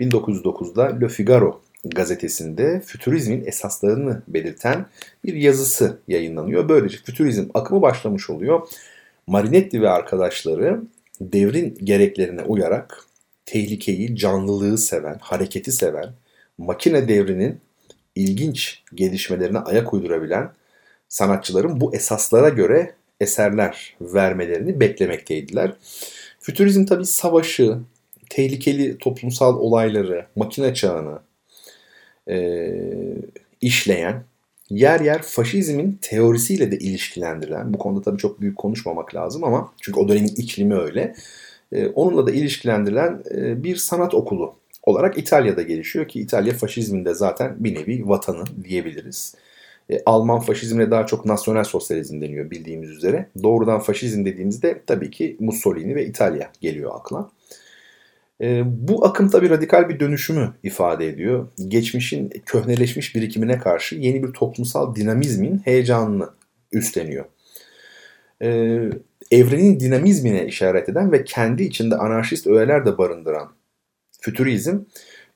1909'da 0.00 0.98
Le 1.00 1.08
Figaro 1.08 1.60
gazetesinde 1.84 2.80
fütürizmin 2.86 3.46
esaslarını 3.46 4.22
belirten 4.28 4.86
bir 5.24 5.34
yazısı 5.34 5.98
yayınlanıyor. 6.08 6.68
Böylece 6.68 6.96
fütürizm 6.96 7.48
akımı 7.54 7.82
başlamış 7.82 8.30
oluyor. 8.30 8.68
Marinetti 9.26 9.82
ve 9.82 9.88
arkadaşları 9.88 10.80
devrin 11.20 11.78
gereklerine 11.84 12.42
uyarak 12.42 13.04
tehlikeyi, 13.46 14.16
canlılığı 14.16 14.78
seven, 14.78 15.18
hareketi 15.20 15.72
seven, 15.72 16.12
makine 16.58 17.08
devrinin 17.08 17.60
ilginç 18.14 18.82
gelişmelerine 18.94 19.58
ayak 19.58 19.94
uydurabilen 19.94 20.50
sanatçıların 21.08 21.80
bu 21.80 21.94
esaslara 21.94 22.48
göre 22.48 22.94
eserler 23.20 23.96
vermelerini 24.00 24.80
beklemekteydiler. 24.80 25.72
Fütürizm 26.40 26.84
tabi 26.84 27.06
savaşı, 27.06 27.78
tehlikeli 28.30 28.98
toplumsal 28.98 29.58
olayları, 29.58 30.26
makine 30.36 30.74
çağını 30.74 31.18
e, 32.28 32.70
işleyen, 33.60 34.24
yer 34.70 35.00
yer 35.00 35.22
faşizmin 35.22 35.98
teorisiyle 36.02 36.72
de 36.72 36.78
ilişkilendirilen, 36.78 37.74
bu 37.74 37.78
konuda 37.78 38.02
tabii 38.02 38.18
çok 38.18 38.40
büyük 38.40 38.58
konuşmamak 38.58 39.14
lazım 39.14 39.44
ama 39.44 39.72
çünkü 39.82 40.00
o 40.00 40.08
dönemin 40.08 40.28
iklimi 40.28 40.74
öyle, 40.74 41.14
e, 41.72 41.86
onunla 41.86 42.26
da 42.26 42.30
ilişkilendirilen 42.30 43.22
e, 43.34 43.64
bir 43.64 43.76
sanat 43.76 44.14
okulu 44.14 44.54
olarak 44.86 45.18
İtalya'da 45.18 45.62
gelişiyor 45.62 46.08
ki 46.08 46.20
İtalya 46.20 46.54
faşizmin 46.54 47.04
de 47.04 47.14
zaten 47.14 47.56
bir 47.58 47.74
nevi 47.74 48.08
vatanı 48.08 48.44
diyebiliriz. 48.64 49.34
E, 49.90 50.02
Alman 50.06 50.40
faşizmine 50.40 50.90
daha 50.90 51.06
çok 51.06 51.24
nasyonel 51.24 51.64
sosyalizm 51.64 52.20
deniyor 52.20 52.50
bildiğimiz 52.50 52.90
üzere. 52.90 53.26
Doğrudan 53.42 53.80
faşizm 53.80 54.24
dediğimizde 54.24 54.82
tabii 54.86 55.10
ki 55.10 55.36
Mussolini 55.40 55.94
ve 55.94 56.06
İtalya 56.06 56.52
geliyor 56.60 56.90
akla. 56.94 57.30
E, 58.40 58.62
bu 58.88 59.06
akım 59.06 59.28
tabii 59.28 59.50
radikal 59.50 59.88
bir 59.88 60.00
dönüşümü 60.00 60.52
ifade 60.62 61.08
ediyor. 61.08 61.48
Geçmişin 61.68 62.32
köhneleşmiş 62.46 63.14
birikimine 63.14 63.58
karşı 63.58 63.94
yeni 63.94 64.22
bir 64.22 64.32
toplumsal 64.32 64.94
dinamizmin 64.94 65.58
heyecanını 65.64 66.30
üstleniyor. 66.72 67.24
E, 68.42 68.48
evrenin 69.30 69.80
dinamizmine 69.80 70.46
işaret 70.46 70.88
eden 70.88 71.12
ve 71.12 71.24
kendi 71.24 71.62
içinde 71.62 71.96
anarşist 71.96 72.46
öğeler 72.46 72.86
de 72.86 72.98
barındıran 72.98 73.48
fütürizm 74.24 74.78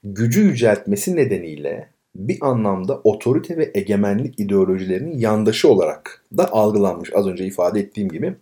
gücü 0.04 0.40
yüceltmesi 0.40 1.16
nedeniyle 1.16 1.88
bir 2.14 2.38
anlamda 2.40 3.00
otorite 3.04 3.56
ve 3.56 3.70
egemenlik 3.74 4.40
ideolojilerinin 4.40 5.18
yandaşı 5.18 5.68
olarak 5.68 6.24
da 6.36 6.52
algılanmış 6.52 7.10
az 7.14 7.26
önce 7.26 7.46
ifade 7.46 7.80
ettiğim 7.80 8.08
gibi. 8.08 8.34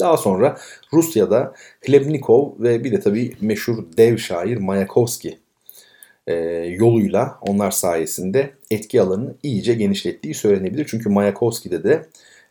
Daha 0.00 0.16
sonra 0.16 0.56
Rusya'da 0.92 1.54
Hlebnikov 1.86 2.50
ve 2.60 2.84
bir 2.84 2.92
de 2.92 3.00
tabii 3.00 3.32
meşhur 3.40 3.84
dev 3.96 4.16
şair 4.16 4.56
Mayakovski 4.56 5.38
e, 6.26 6.34
yoluyla 6.78 7.38
onlar 7.40 7.70
sayesinde 7.70 8.50
etki 8.70 9.00
alanını 9.00 9.34
iyice 9.42 9.74
genişlettiği 9.74 10.34
söylenebilir. 10.34 10.86
Çünkü 10.88 11.08
Mayakovski'de 11.08 11.84
de 11.84 12.06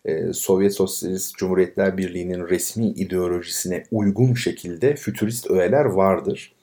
e, 0.05 0.33
Sovyet 0.33 0.73
Sosyalist 0.73 1.37
Cumhuriyetler 1.37 1.97
Birliği'nin 1.97 2.47
resmi 2.47 2.87
ideolojisine 2.87 3.83
uygun 3.91 4.33
şekilde 4.33 4.95
fütürist 4.95 5.51
öğeler 5.51 5.85
vardır. 5.85 6.53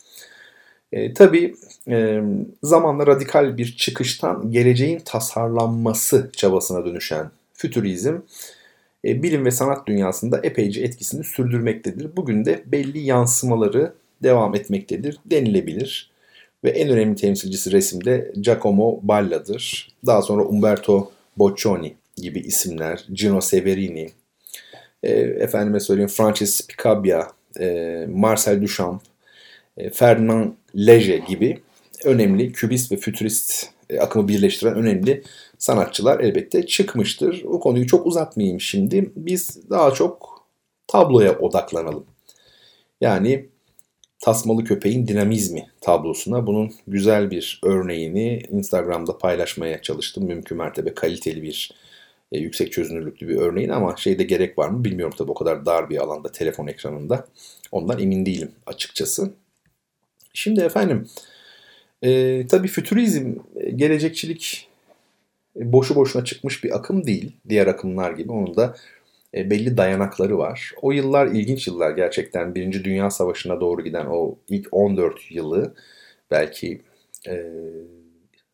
E, 0.92 1.14
tabii 1.14 1.54
e, 1.88 2.22
zamanla 2.62 3.06
radikal 3.06 3.58
bir 3.58 3.76
çıkıştan 3.76 4.52
geleceğin 4.52 4.98
tasarlanması 5.04 6.30
çabasına 6.36 6.84
dönüşen 6.84 7.30
fütürizm 7.54 8.16
e, 9.04 9.22
bilim 9.22 9.44
ve 9.44 9.50
sanat 9.50 9.86
dünyasında 9.86 10.40
epeyce 10.42 10.80
etkisini 10.82 11.24
sürdürmektedir. 11.24 12.16
Bugün 12.16 12.44
de 12.44 12.62
belli 12.66 12.98
yansımaları 12.98 13.92
devam 14.22 14.54
etmektedir 14.54 15.18
denilebilir. 15.26 16.10
Ve 16.64 16.70
en 16.70 16.88
önemli 16.88 17.16
temsilcisi 17.16 17.72
resimde 17.72 18.32
Giacomo 18.36 19.00
Balla'dır. 19.02 19.88
Daha 20.06 20.22
sonra 20.22 20.42
Umberto 20.42 21.12
Boccioni 21.36 21.94
gibi 22.16 22.38
isimler, 22.38 23.04
Gino 23.12 23.40
Severini, 23.40 24.10
e, 25.02 25.10
efendime 25.20 25.80
söyleyeyim 25.80 26.08
Francis 26.08 26.66
Picabia, 26.66 27.28
e, 27.60 28.06
Marcel 28.10 28.62
Duchamp, 28.62 29.02
Ferdinand 29.92 30.52
Leger 30.76 31.18
gibi 31.18 31.58
önemli 32.04 32.52
kübist 32.52 32.92
ve 32.92 32.96
fütürist 32.96 33.70
e, 33.90 33.98
akımı 33.98 34.28
birleştiren 34.28 34.74
önemli 34.74 35.22
sanatçılar 35.58 36.20
elbette 36.20 36.66
çıkmıştır. 36.66 37.44
O 37.44 37.60
konuyu 37.60 37.86
çok 37.86 38.06
uzatmayayım 38.06 38.60
şimdi. 38.60 39.12
Biz 39.16 39.70
daha 39.70 39.90
çok 39.90 40.44
tabloya 40.86 41.38
odaklanalım. 41.38 42.06
Yani 43.00 43.48
Tasmalı 44.20 44.64
Köpeğin 44.64 45.08
Dinamizmi 45.08 45.66
tablosuna 45.80 46.46
bunun 46.46 46.74
güzel 46.86 47.30
bir 47.30 47.60
örneğini 47.64 48.42
Instagram'da 48.50 49.18
paylaşmaya 49.18 49.82
çalıştım. 49.82 50.24
Mümkün 50.24 50.58
mertebe 50.58 50.94
kaliteli 50.94 51.42
bir 51.42 51.72
e, 52.32 52.38
yüksek 52.38 52.72
çözünürlüklü 52.72 53.28
bir 53.28 53.36
örneğin 53.36 53.68
ama 53.68 53.96
şeyde 53.96 54.24
gerek 54.24 54.58
var 54.58 54.68
mı 54.68 54.84
bilmiyorum 54.84 55.14
tabii 55.18 55.30
o 55.30 55.34
kadar 55.34 55.66
dar 55.66 55.90
bir 55.90 55.98
alanda 55.98 56.32
telefon 56.32 56.66
ekranında. 56.66 57.26
Ondan 57.72 57.98
emin 58.00 58.26
değilim 58.26 58.52
açıkçası. 58.66 59.32
Şimdi 60.34 60.60
efendim 60.60 61.08
e, 62.02 62.46
tabii 62.46 62.68
fütürizm, 62.68 63.34
e, 63.56 63.70
gelecekçilik 63.70 64.68
e, 65.56 65.72
boşu 65.72 65.94
boşuna 65.94 66.24
çıkmış 66.24 66.64
bir 66.64 66.76
akım 66.76 67.06
değil. 67.06 67.36
Diğer 67.48 67.66
akımlar 67.66 68.12
gibi 68.12 68.32
onun 68.32 68.56
da 68.56 68.76
e, 69.34 69.50
belli 69.50 69.76
dayanakları 69.76 70.38
var. 70.38 70.72
O 70.82 70.92
yıllar 70.92 71.26
ilginç 71.26 71.66
yıllar 71.66 71.90
gerçekten. 71.90 72.54
Birinci 72.54 72.84
Dünya 72.84 73.10
Savaşı'na 73.10 73.60
doğru 73.60 73.84
giden 73.84 74.06
o 74.06 74.38
ilk 74.48 74.68
14 74.72 75.30
yılı 75.30 75.74
belki 76.30 76.82
e, 77.28 77.46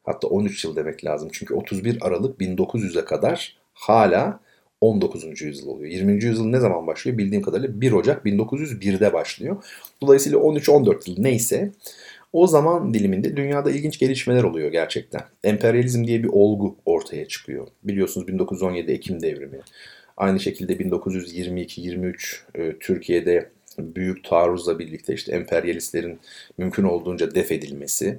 hatta 0.05 0.29
13 0.29 0.65
yıl 0.65 0.77
demek 0.77 1.05
lazım. 1.05 1.29
Çünkü 1.33 1.55
31 1.55 1.99
Aralık 2.01 2.41
1900'e 2.41 3.05
kadar 3.05 3.57
hala 3.75 4.41
19. 4.81 5.43
yüzyıl 5.43 5.69
oluyor. 5.69 5.91
20. 5.91 6.25
yüzyıl 6.25 6.47
ne 6.47 6.61
zaman 6.61 6.87
başlıyor? 6.87 7.19
Bildiğim 7.19 7.43
kadarıyla 7.43 7.81
1 7.81 7.93
Ocak 7.93 8.27
1901'de 8.27 9.13
başlıyor. 9.13 9.65
Dolayısıyla 10.03 10.39
13-14 10.39 11.11
yıl 11.11 11.17
neyse 11.19 11.73
o 12.33 12.47
zaman 12.47 12.95
diliminde 12.95 13.37
dünyada 13.37 13.71
ilginç 13.71 13.99
gelişmeler 13.99 14.43
oluyor 14.43 14.73
gerçekten. 14.73 15.23
Emperyalizm 15.45 16.05
diye 16.07 16.23
bir 16.23 16.29
olgu 16.29 16.77
ortaya 16.87 17.29
çıkıyor. 17.29 17.67
Biliyorsunuz 17.85 18.29
1917 18.29 18.93
Ekim 18.93 19.23
devrimi. 19.23 19.61
Aynı 20.17 20.41
şekilde 20.41 20.73
1922-23 20.73 22.37
e, 22.55 22.79
Türkiye'de 22.79 23.51
büyük 23.79 24.25
taarruzla 24.25 24.79
birlikte 24.79 25.15
işte 25.15 25.33
emperyalistlerin 25.33 26.19
mümkün 26.59 26.85
olduğunca 26.85 27.35
def 27.35 27.53
edilmesi. 27.53 28.19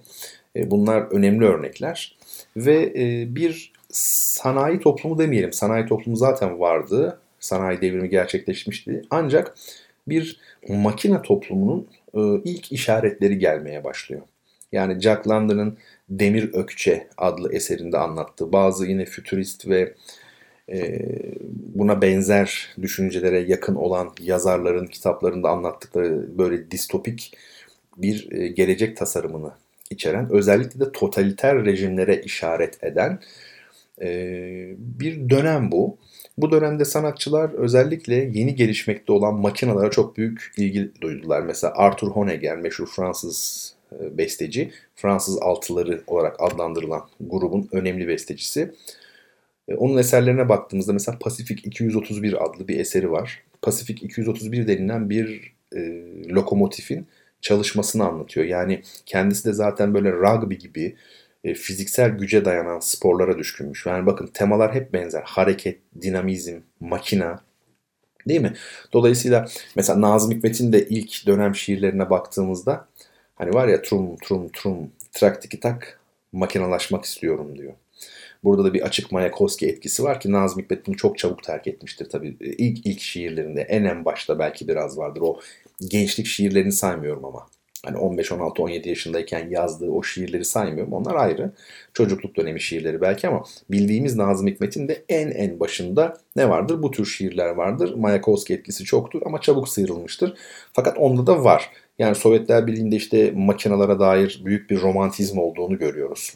E, 0.56 0.72
bunlar 0.72 1.02
önemli 1.02 1.46
örnekler. 1.46 2.18
Ve 2.58 2.94
e, 2.96 3.36
bir 3.36 3.72
sanayi 3.96 4.80
toplumu 4.80 5.18
demeyelim. 5.18 5.54
Sanayi 5.54 5.86
toplumu 5.86 6.18
zaten 6.18 6.60
vardı. 6.60 7.20
Sanayi 7.40 7.82
devrimi 7.82 8.10
gerçekleşmişti. 8.10 9.02
Ancak 9.10 9.56
bir 10.08 10.40
makine 10.70 11.22
toplumunun 11.22 11.88
e, 12.14 12.20
ilk 12.44 12.72
işaretleri 12.72 13.38
gelmeye 13.38 13.84
başlıyor. 13.84 14.22
Yani 14.72 15.02
Jack 15.02 15.28
London'ın 15.28 15.78
Demir 16.10 16.54
Ökçe 16.54 17.08
adlı 17.18 17.54
eserinde 17.54 17.98
anlattığı 17.98 18.52
bazı 18.52 18.86
yine 18.86 19.06
fütürist 19.06 19.68
ve 19.68 19.94
e, 20.70 21.02
buna 21.76 22.02
benzer 22.02 22.76
düşüncelere 22.82 23.40
yakın 23.40 23.76
olan 23.76 24.12
yazarların 24.22 24.86
kitaplarında 24.86 25.50
anlattıkları 25.50 26.38
böyle 26.38 26.72
distopik 26.72 27.38
bir 27.98 28.32
e, 28.32 28.48
gelecek 28.48 28.98
tasarımını 28.98 29.52
içeren 29.90 30.32
özellikle 30.32 30.80
de 30.80 30.92
totaliter 30.92 31.66
rejimlere 31.66 32.22
işaret 32.22 32.84
eden 32.84 33.20
bir 34.78 35.30
dönem 35.30 35.72
bu. 35.72 35.98
Bu 36.38 36.52
dönemde 36.52 36.86
sanatçılar 36.86 37.50
özellikle 37.50 38.16
yeni 38.16 38.56
gelişmekte 38.56 39.12
olan 39.12 39.36
makinalara 39.36 39.92
çok 39.92 40.18
büyük 40.18 40.54
ilgi 40.58 40.92
duydular. 41.02 41.42
Mesela 41.42 41.74
Arthur 41.76 42.08
Honegger, 42.08 42.58
meşhur 42.58 42.88
Fransız 42.88 43.76
besteci, 43.92 44.72
Fransız 44.96 45.38
altıları 45.42 46.02
olarak 46.08 46.36
adlandırılan 46.40 47.08
grubun 47.20 47.70
önemli 47.72 48.08
bestecisi. 48.08 48.72
Onun 49.78 49.98
eserlerine 49.98 50.50
baktığımızda 50.50 50.94
mesela 50.94 51.20
Pasifik 51.20 51.66
231 51.66 52.46
adlı 52.46 52.68
bir 52.68 52.80
eseri 52.80 53.12
var. 53.12 53.44
Pasifik 53.62 54.04
231 54.04 54.68
denilen 54.68 55.10
bir 55.10 55.54
e, 55.76 55.80
lokomotifin 56.30 57.08
çalışmasını 57.42 58.08
anlatıyor. 58.08 58.46
Yani 58.46 58.82
kendisi 59.06 59.46
de 59.46 59.54
zaten 59.54 59.94
böyle 59.94 60.12
rugby 60.12 60.56
gibi 60.56 60.96
e, 61.46 61.54
fiziksel 61.54 62.10
güce 62.10 62.46
dayanan 62.46 62.80
sporlara 62.80 63.38
düşkünmüş. 63.38 63.86
Yani 63.86 64.06
bakın 64.06 64.28
temalar 64.28 64.76
hep 64.76 64.94
benzer. 64.94 65.22
Hareket, 65.26 65.80
dinamizm, 66.02 66.60
makina, 66.80 67.40
Değil 68.28 68.42
mi? 68.42 68.54
Dolayısıyla 68.94 69.46
mesela 69.76 70.02
Nazım 70.02 70.32
Hikmet'in 70.32 70.74
de 70.74 70.88
ilk 70.88 71.28
dönem 71.28 71.56
şiirlerine 71.56 72.10
baktığımızda 72.10 72.88
hani 73.36 73.54
var 73.54 73.68
ya 73.68 73.82
trum 73.82 74.16
trum 74.18 74.50
trum 74.50 74.92
trak 75.12 75.42
tiki 75.42 75.60
tak 75.60 76.00
makinalaşmak 76.32 77.06
istiyorum 77.06 77.58
diyor. 77.58 77.74
Burada 78.44 78.64
da 78.64 78.74
bir 78.74 78.82
açık 78.82 79.12
Mayakovski 79.12 79.68
etkisi 79.68 80.04
var 80.04 80.20
ki 80.20 80.32
Nazım 80.32 80.62
Hikmet 80.62 80.88
bunu 80.88 80.98
çok 80.98 81.18
çabuk 81.18 81.44
terk 81.44 81.68
etmiştir 81.68 82.10
tabii. 82.10 82.38
E, 82.42 82.46
ilk 82.46 82.86
ilk 82.86 83.00
şiirlerinde 83.02 83.62
en 83.62 83.84
en 83.84 84.06
başta 84.06 84.40
belki 84.40 84.68
biraz 84.68 84.98
vardır. 84.98 85.22
O 85.22 85.40
gençlik 85.88 86.26
şiirlerini 86.26 86.72
saymıyorum 86.72 87.26
ama. 87.26 87.48
Hani 87.86 87.98
15, 87.98 88.32
16, 88.32 88.64
17 88.64 88.90
yaşındayken 88.90 89.50
yazdığı 89.50 89.92
o 89.92 90.04
şiirleri 90.04 90.46
saymıyorum. 90.46 90.94
Onlar 90.94 91.16
ayrı. 91.16 91.52
Çocukluk 91.94 92.36
dönemi 92.36 92.62
şiirleri 92.62 93.02
belki 93.02 93.28
ama 93.28 93.44
bildiğimiz 93.72 94.16
Nazım 94.16 94.48
Hikmet'in 94.48 94.88
de 94.88 95.06
en 95.10 95.32
en 95.32 95.60
başında 95.60 96.18
ne 96.36 96.50
vardır? 96.50 96.84
Bu 96.84 96.92
tür 96.92 97.06
şiirler 97.06 97.50
vardır. 97.50 97.96
Mayakovski 97.96 98.54
etkisi 98.54 98.84
çoktur 98.84 99.22
ama 99.26 99.42
çabuk 99.42 99.70
sıyrılmıştır. 99.70 100.38
Fakat 100.74 100.98
onda 100.98 101.28
da 101.28 101.44
var. 101.44 101.72
Yani 102.00 102.16
Sovyetler 102.16 102.68
Birliği'nde 102.68 102.96
işte 102.96 103.32
makinalara 103.32 104.00
dair 104.00 104.42
büyük 104.46 104.70
bir 104.70 104.82
romantizm 104.82 105.40
olduğunu 105.40 105.78
görüyoruz. 105.78 106.34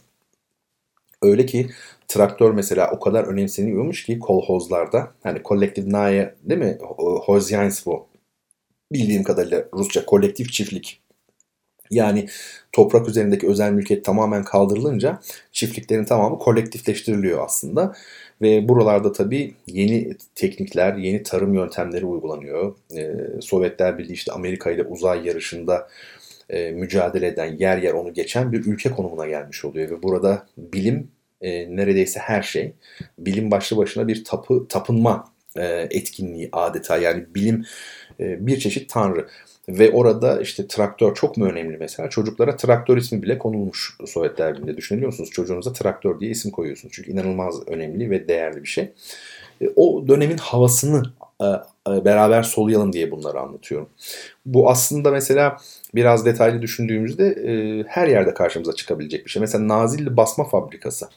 Öyle 1.22 1.46
ki 1.46 1.70
traktör 2.08 2.52
mesela 2.52 2.92
o 2.92 3.00
kadar 3.00 3.24
önemseniyormuş 3.24 4.06
ki 4.06 4.20
kolhozlarda 4.20 5.12
hani 5.24 5.44
kolektif 5.44 5.86
naye 5.88 6.36
değil 6.44 6.60
mi? 6.60 6.78
Hozyainstvo 7.26 8.08
bildiğim 8.92 9.24
kadarıyla 9.24 9.66
Rusça 9.74 10.06
kolektif 10.06 10.52
çiftlik 10.52 11.02
yani 11.92 12.28
toprak 12.72 13.10
üzerindeki 13.10 13.48
özel 13.48 13.72
mülkiyet 13.72 14.06
tamamen 14.06 14.44
kaldırılınca 14.44 15.20
çiftliklerin 15.52 16.06
tamamı 16.06 16.40
kolektifleştiriliyor 16.40 17.46
aslında. 17.46 17.96
Ve 18.42 18.68
buralarda 18.68 19.12
tabii 19.12 19.54
yeni 19.68 20.18
teknikler, 20.36 20.96
yeni 20.96 21.24
tarım 21.24 21.54
yöntemleri 21.54 22.06
uygulanıyor. 22.06 22.76
Ee, 22.98 23.16
Sovyetler 23.42 23.98
Birliği 23.98 24.14
işte 24.14 24.32
Amerika 24.32 24.72
ile 24.72 24.84
uzay 24.84 25.28
yarışında 25.28 25.88
e, 26.50 26.72
mücadele 26.72 27.28
eden, 27.28 27.58
yer 27.58 27.78
yer 27.78 27.94
onu 27.94 28.14
geçen 28.14 28.52
bir 28.52 28.66
ülke 28.66 28.92
konumuna 28.92 29.28
gelmiş 29.28 29.66
oluyor. 29.66 29.90
Ve 29.90 30.04
burada 30.04 30.48
bilim 30.58 31.12
e, 31.42 31.76
neredeyse 31.76 32.20
her 32.20 32.42
şey. 32.42 32.74
Bilim 33.18 33.52
başlı 33.52 33.78
başına 33.78 34.08
bir 34.08 34.24
tapı, 34.24 34.68
tapınma 34.68 35.26
e, 35.58 35.88
etkinliği 35.92 36.50
adeta. 36.52 36.98
Yani 36.98 37.26
bilim 37.36 37.66
bir 38.20 38.60
çeşit 38.60 38.90
tanrı. 38.90 39.28
Ve 39.70 39.92
orada 39.92 40.42
işte 40.42 40.68
traktör 40.68 41.16
çok 41.16 41.38
mu 41.38 41.46
önemli 41.46 41.78
mesela? 41.78 42.10
Çocuklara 42.10 42.56
traktör 42.56 42.98
ismi 42.98 43.24
bile 43.24 43.38
konulmuş 43.38 43.98
Sovyetler 44.06 44.54
Birliği'nde. 44.54 44.78
Düşünebiliyor 44.78 45.12
musunuz? 45.12 45.30
Çocuğunuza 45.30 45.74
traktör 45.74 46.20
diye 46.20 46.32
isim 46.32 46.52
koyuyorsunuz. 46.52 46.94
Çünkü 46.96 47.12
inanılmaz 47.12 47.68
önemli 47.68 48.10
ve 48.10 48.28
değerli 48.28 48.64
bir 48.64 48.68
şey. 48.68 48.92
E, 49.62 49.70
o 49.76 50.08
dönemin 50.08 50.38
havasını 50.38 51.04
e, 51.42 51.46
e, 51.92 52.06
beraber 52.06 52.44
soluyalım 52.44 52.94
diye 52.94 53.12
bunları 53.12 53.40
anlatıyorum. 53.40 53.90
Bu 54.46 54.70
aslında 54.70 55.12
mesela 55.12 55.58
biraz 55.96 56.26
detaylı 56.26 56.62
düşündüğümüzde 56.62 57.36
her 57.88 58.08
yerde 58.08 58.34
karşımıza 58.34 58.74
çıkabilecek 58.74 59.26
bir 59.26 59.32
şey. 59.32 59.40
Mesela 59.40 59.68
Nazilli 59.68 60.18
Basma 60.18 60.44
Fabrikası 60.44 61.10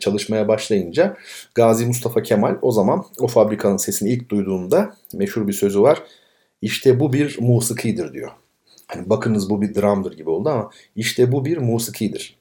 çalışmaya 0.00 0.48
başlayınca 0.48 1.16
Gazi 1.54 1.86
Mustafa 1.86 2.22
Kemal 2.22 2.56
o 2.62 2.72
zaman 2.72 3.04
o 3.20 3.26
fabrikanın 3.26 3.76
sesini 3.76 4.10
ilk 4.10 4.28
duyduğunda 4.28 4.96
meşhur 5.14 5.48
bir 5.48 5.52
sözü 5.52 5.82
var. 5.82 6.02
İşte 6.62 7.00
bu 7.00 7.12
bir 7.12 7.36
musikidir 7.40 8.12
diyor. 8.12 8.30
Hani 8.86 9.10
bakınız 9.10 9.50
bu 9.50 9.62
bir 9.62 9.74
dramdır 9.74 10.16
gibi 10.16 10.30
oldu 10.30 10.48
ama 10.48 10.70
işte 10.96 11.32
bu 11.32 11.44
bir 11.44 11.56
musikidir. 11.56 12.38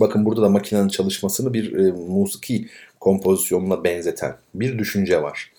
Bakın 0.00 0.24
burada 0.24 0.42
da 0.42 0.48
makinenin 0.48 0.88
çalışmasını 0.88 1.54
bir 1.54 1.72
e, 1.72 1.92
musiki 1.92 2.68
kompozisyonuna 3.00 3.84
benzeten 3.84 4.36
bir 4.54 4.78
düşünce 4.78 5.22
var. 5.22 5.52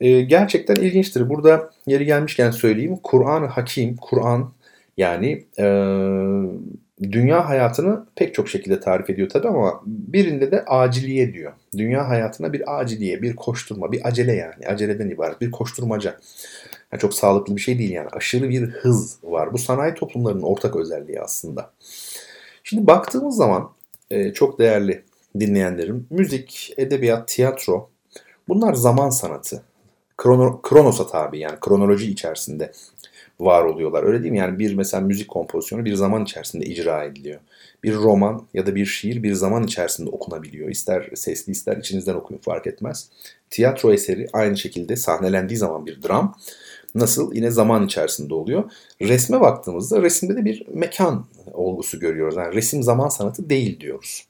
E, 0.00 0.20
gerçekten 0.20 0.74
ilginçtir. 0.74 1.28
Burada 1.28 1.70
yeri 1.86 2.04
gelmişken 2.04 2.50
söyleyeyim. 2.50 2.98
Kur'an-ı 3.02 3.46
Hakim, 3.46 3.96
Kur'an 3.96 4.52
yani 4.96 5.44
e, 5.58 5.64
dünya 7.02 7.48
hayatını 7.48 8.06
pek 8.16 8.34
çok 8.34 8.48
şekilde 8.48 8.80
tarif 8.80 9.10
ediyor 9.10 9.28
tabi 9.28 9.48
ama 9.48 9.82
birinde 9.86 10.50
de 10.50 10.64
aciliye 10.64 11.32
diyor. 11.32 11.52
Dünya 11.76 12.08
hayatına 12.08 12.52
bir 12.52 12.80
aciliye, 12.80 13.22
bir 13.22 13.36
koşturma, 13.36 13.92
bir 13.92 14.08
acele 14.08 14.32
yani. 14.32 14.66
Aceleden 14.66 15.08
ibaret 15.08 15.40
bir 15.40 15.50
koşturmaca. 15.50 16.20
Yani 16.92 17.00
çok 17.00 17.14
sağlıklı 17.14 17.56
bir 17.56 17.60
şey 17.60 17.78
değil 17.78 17.90
yani. 17.90 18.08
Aşırı 18.12 18.48
bir 18.48 18.62
hız 18.62 19.18
var. 19.22 19.52
Bu 19.52 19.58
sanayi 19.58 19.94
toplumlarının 19.94 20.42
ortak 20.42 20.76
özelliği 20.76 21.20
aslında. 21.20 21.72
Şimdi 22.64 22.86
baktığımız 22.86 23.36
zaman 23.36 23.70
e, 24.10 24.32
çok 24.32 24.58
değerli 24.58 25.04
dinleyenlerim, 25.40 26.06
müzik, 26.10 26.74
edebiyat, 26.76 27.28
tiyatro 27.28 27.90
bunlar 28.48 28.74
zaman 28.74 29.10
sanatı. 29.10 29.62
Krono, 30.16 30.62
kronosa 30.62 31.06
tabi 31.06 31.38
yani 31.38 31.56
kronoloji 31.60 32.10
içerisinde 32.10 32.72
var 33.40 33.64
oluyorlar. 33.64 34.02
Öyle 34.02 34.22
değil 34.22 34.32
mi? 34.32 34.38
Yani 34.38 34.58
bir 34.58 34.74
mesela 34.74 35.00
müzik 35.00 35.28
kompozisyonu 35.28 35.84
bir 35.84 35.94
zaman 35.94 36.22
içerisinde 36.22 36.66
icra 36.66 37.04
ediliyor. 37.04 37.40
Bir 37.84 37.94
roman 37.94 38.46
ya 38.54 38.66
da 38.66 38.74
bir 38.74 38.86
şiir 38.86 39.22
bir 39.22 39.34
zaman 39.34 39.62
içerisinde 39.62 40.10
okunabiliyor. 40.10 40.68
İster 40.68 41.10
sesli 41.14 41.50
ister 41.50 41.76
içinizden 41.76 42.14
okuyun 42.14 42.40
fark 42.40 42.66
etmez. 42.66 43.08
Tiyatro 43.50 43.92
eseri 43.92 44.26
aynı 44.32 44.56
şekilde 44.56 44.96
sahnelendiği 44.96 45.56
zaman 45.56 45.86
bir 45.86 46.02
dram 46.02 46.34
nasıl 46.94 47.34
yine 47.34 47.50
zaman 47.50 47.86
içerisinde 47.86 48.34
oluyor. 48.34 48.72
Resme 49.00 49.40
baktığımızda 49.40 50.02
resimde 50.02 50.36
de 50.36 50.44
bir 50.44 50.66
mekan 50.68 51.26
olgusu 51.52 52.00
görüyoruz. 52.00 52.36
Yani 52.36 52.54
resim 52.54 52.82
zaman 52.82 53.08
sanatı 53.08 53.50
değil 53.50 53.80
diyoruz. 53.80 54.26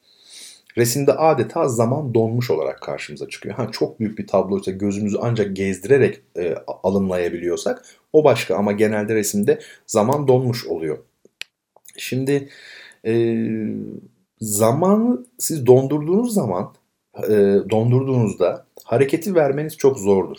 Resimde 0.77 1.13
adeta 1.13 1.69
zaman 1.69 2.15
donmuş 2.15 2.51
olarak 2.51 2.81
karşımıza 2.83 3.29
çıkıyor. 3.29 3.55
Ha, 3.55 3.69
çok 3.73 4.01
büyük 4.01 4.19
bir 4.19 4.27
tabloysa 4.27 4.71
gözümüzü 4.71 5.19
ancak 5.21 5.57
gezdirerek 5.57 6.21
e, 6.37 6.55
alımlayabiliyorsak 6.83 7.85
o 8.13 8.25
başka 8.25 8.57
ama 8.57 8.73
genelde 8.73 9.15
resimde 9.15 9.61
zaman 9.87 10.29
donmuş 10.29 10.67
oluyor. 10.67 10.99
Şimdi 11.97 12.49
e, 13.07 13.47
zamanı 14.41 15.25
siz 15.39 15.67
dondurduğunuz 15.67 16.35
zaman 16.35 16.75
e, 17.29 17.33
dondurduğunuzda 17.71 18.67
hareketi 18.85 19.35
vermeniz 19.35 19.77
çok 19.77 19.99
zordur. 19.99 20.39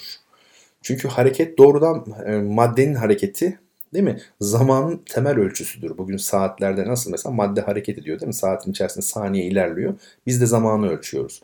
Çünkü 0.82 1.08
hareket 1.08 1.58
doğrudan 1.58 2.06
e, 2.26 2.38
maddenin 2.38 2.96
hareketi 2.96 3.60
değil 3.94 4.06
mi? 4.06 4.18
Zamanın 4.42 5.02
temel 5.10 5.38
ölçüsüdür. 5.38 5.98
Bugün 5.98 6.18
saatlerde 6.18 6.88
nasıl 6.88 7.12
mesela 7.12 7.36
madde 7.36 7.62
hareket 7.62 7.98
ediyor 7.98 8.20
değil 8.20 8.28
mi? 8.28 8.34
Saatin 8.34 8.72
içerisinde 8.72 9.06
saniye 9.06 9.46
ilerliyor. 9.46 9.94
Biz 10.28 10.42
de 10.42 10.46
zamanı 10.46 10.90
ölçüyoruz. 10.90 11.42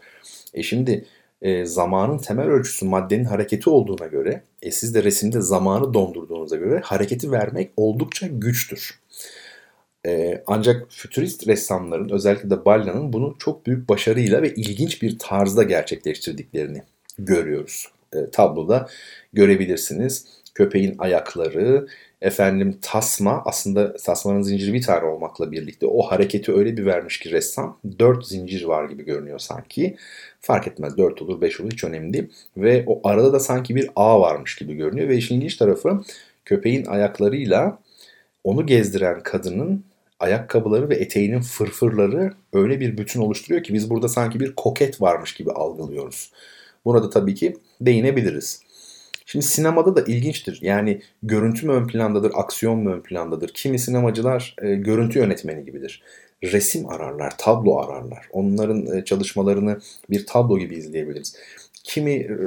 E 0.54 0.64
şimdi 0.64 1.06
e, 1.42 1.66
zamanın 1.66 2.18
temel 2.18 2.48
ölçüsü 2.48 2.86
maddenin 2.86 3.26
hareketi 3.26 3.70
olduğuna 3.70 4.08
göre 4.08 4.44
e, 4.62 4.72
siz 4.72 4.96
de 4.96 5.04
resimde 5.04 5.42
zamanı 5.42 5.94
dondurduğunuza 5.94 6.56
göre 6.56 6.82
hareketi 6.84 7.32
vermek 7.32 7.72
oldukça 7.78 8.28
güçtür. 8.28 9.00
E, 10.06 10.44
ancak 10.48 10.86
fütürist 10.90 11.48
ressamların 11.48 12.10
özellikle 12.10 12.50
de 12.50 12.66
Balla'nın 12.66 13.14
bunu 13.14 13.36
çok 13.40 13.66
büyük 13.66 13.90
başarıyla 13.90 14.42
ve 14.42 14.54
ilginç 14.54 15.02
bir 15.02 15.20
tarzda 15.20 15.64
gerçekleştirdiklerini 15.64 16.84
görüyoruz. 17.20 17.88
E, 18.14 18.32
tabloda 18.32 18.88
görebilirsiniz. 19.34 20.26
Köpeğin 20.56 20.96
ayakları, 21.00 21.88
efendim 22.22 22.78
tasma 22.82 23.42
aslında 23.46 23.94
tasmanın 23.94 24.42
zinciri 24.42 24.74
bir 24.74 24.82
tane 24.82 25.06
olmakla 25.06 25.52
birlikte 25.52 25.86
o 25.86 26.02
hareketi 26.02 26.54
öyle 26.54 26.78
bir 26.78 26.86
vermiş 26.86 27.20
ki 27.20 27.32
ressam 27.32 27.80
dört 28.00 28.28
zincir 28.28 28.64
var 28.64 28.90
gibi 28.90 29.06
görünüyor 29.06 29.40
sanki. 29.40 29.98
Fark 30.42 30.68
etmez 30.68 30.98
dört 30.98 31.22
olur 31.22 31.42
beş 31.42 31.62
olur 31.62 31.72
hiç 31.72 31.84
önemli 31.84 32.14
değil. 32.14 32.30
Ve 32.58 32.84
o 32.88 33.08
arada 33.08 33.34
da 33.34 33.40
sanki 33.40 33.76
bir 33.76 33.90
ağ 33.96 34.22
varmış 34.22 34.56
gibi 34.56 34.74
görünüyor 34.74 35.10
ve 35.10 35.18
işin 35.18 35.36
ilginç 35.38 35.56
tarafı 35.58 36.02
köpeğin 36.46 36.86
ayaklarıyla 36.86 37.80
onu 38.48 38.66
gezdiren 38.66 39.24
kadının 39.24 39.84
ayakkabıları 40.20 40.90
ve 40.90 40.96
eteğinin 40.96 41.42
fırfırları 41.42 42.34
öyle 42.54 42.80
bir 42.80 42.98
bütün 42.98 43.22
oluşturuyor 43.22 43.64
ki 43.64 43.74
biz 43.74 43.90
burada 43.90 44.10
sanki 44.10 44.40
bir 44.40 44.56
koket 44.56 45.02
varmış 45.02 45.34
gibi 45.34 45.52
algılıyoruz. 45.52 46.32
Buna 46.86 47.04
da 47.04 47.10
tabii 47.10 47.36
ki 47.36 47.58
değinebiliriz. 47.82 48.62
Şimdi 49.26 49.46
sinemada 49.46 49.96
da 49.96 50.02
ilginçtir. 50.02 50.60
Yani 50.62 51.02
görüntü 51.24 51.68
mü 51.68 51.74
ön 51.74 51.88
plandadır, 51.88 52.32
aksiyon 52.36 52.80
mu 52.80 52.94
ön 52.94 53.02
plandadır? 53.02 53.50
Kimi 53.54 53.80
sinemacılar 53.80 54.56
e, 54.62 54.76
görüntü 54.76 55.20
yönetmeni 55.20 55.66
gibidir. 55.66 56.04
Resim 56.44 56.90
ararlar, 56.90 57.38
tablo 57.38 57.80
ararlar. 57.80 58.28
Onların 58.32 58.98
e, 58.98 59.06
çalışmalarını 59.06 59.80
bir 60.10 60.26
tablo 60.26 60.58
gibi 60.60 60.76
izleyebiliriz. 60.76 61.36
Kimi 61.84 62.14
e, 62.14 62.38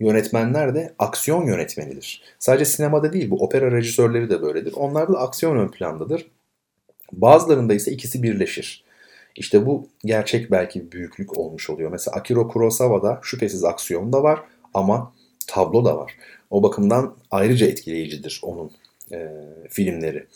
yönetmenler 0.00 0.74
de 0.74 0.94
aksiyon 0.98 1.46
yönetmenidir. 1.46 2.22
Sadece 2.38 2.64
sinemada 2.64 3.12
değil 3.12 3.30
bu 3.30 3.44
opera 3.44 3.72
rejisörleri 3.72 4.30
de 4.30 4.42
böyledir. 4.42 4.72
Onlarda 4.76 5.12
da 5.12 5.18
aksiyon 5.18 5.56
ön 5.56 5.68
plandadır. 5.68 6.26
Bazılarında 7.12 7.74
ise 7.74 7.90
ikisi 7.90 8.22
birleşir. 8.22 8.84
İşte 9.36 9.66
bu 9.66 9.88
gerçek 10.04 10.50
belki 10.50 10.92
büyüklük 10.92 11.38
olmuş 11.38 11.70
oluyor. 11.70 11.90
Mesela 11.90 12.16
Akira 12.16 12.46
Kurosawa'da 12.46 13.20
şüphesiz 13.22 13.64
aksiyon 13.64 14.12
da 14.12 14.22
var 14.22 14.40
ama 14.74 15.12
tablo 15.46 15.84
da 15.84 15.96
var. 15.96 16.16
O 16.50 16.62
bakımdan 16.62 17.16
ayrıca 17.30 17.66
etkileyicidir 17.66 18.40
onun 18.42 18.70
e, 19.12 19.28
filmleri. 19.70 20.26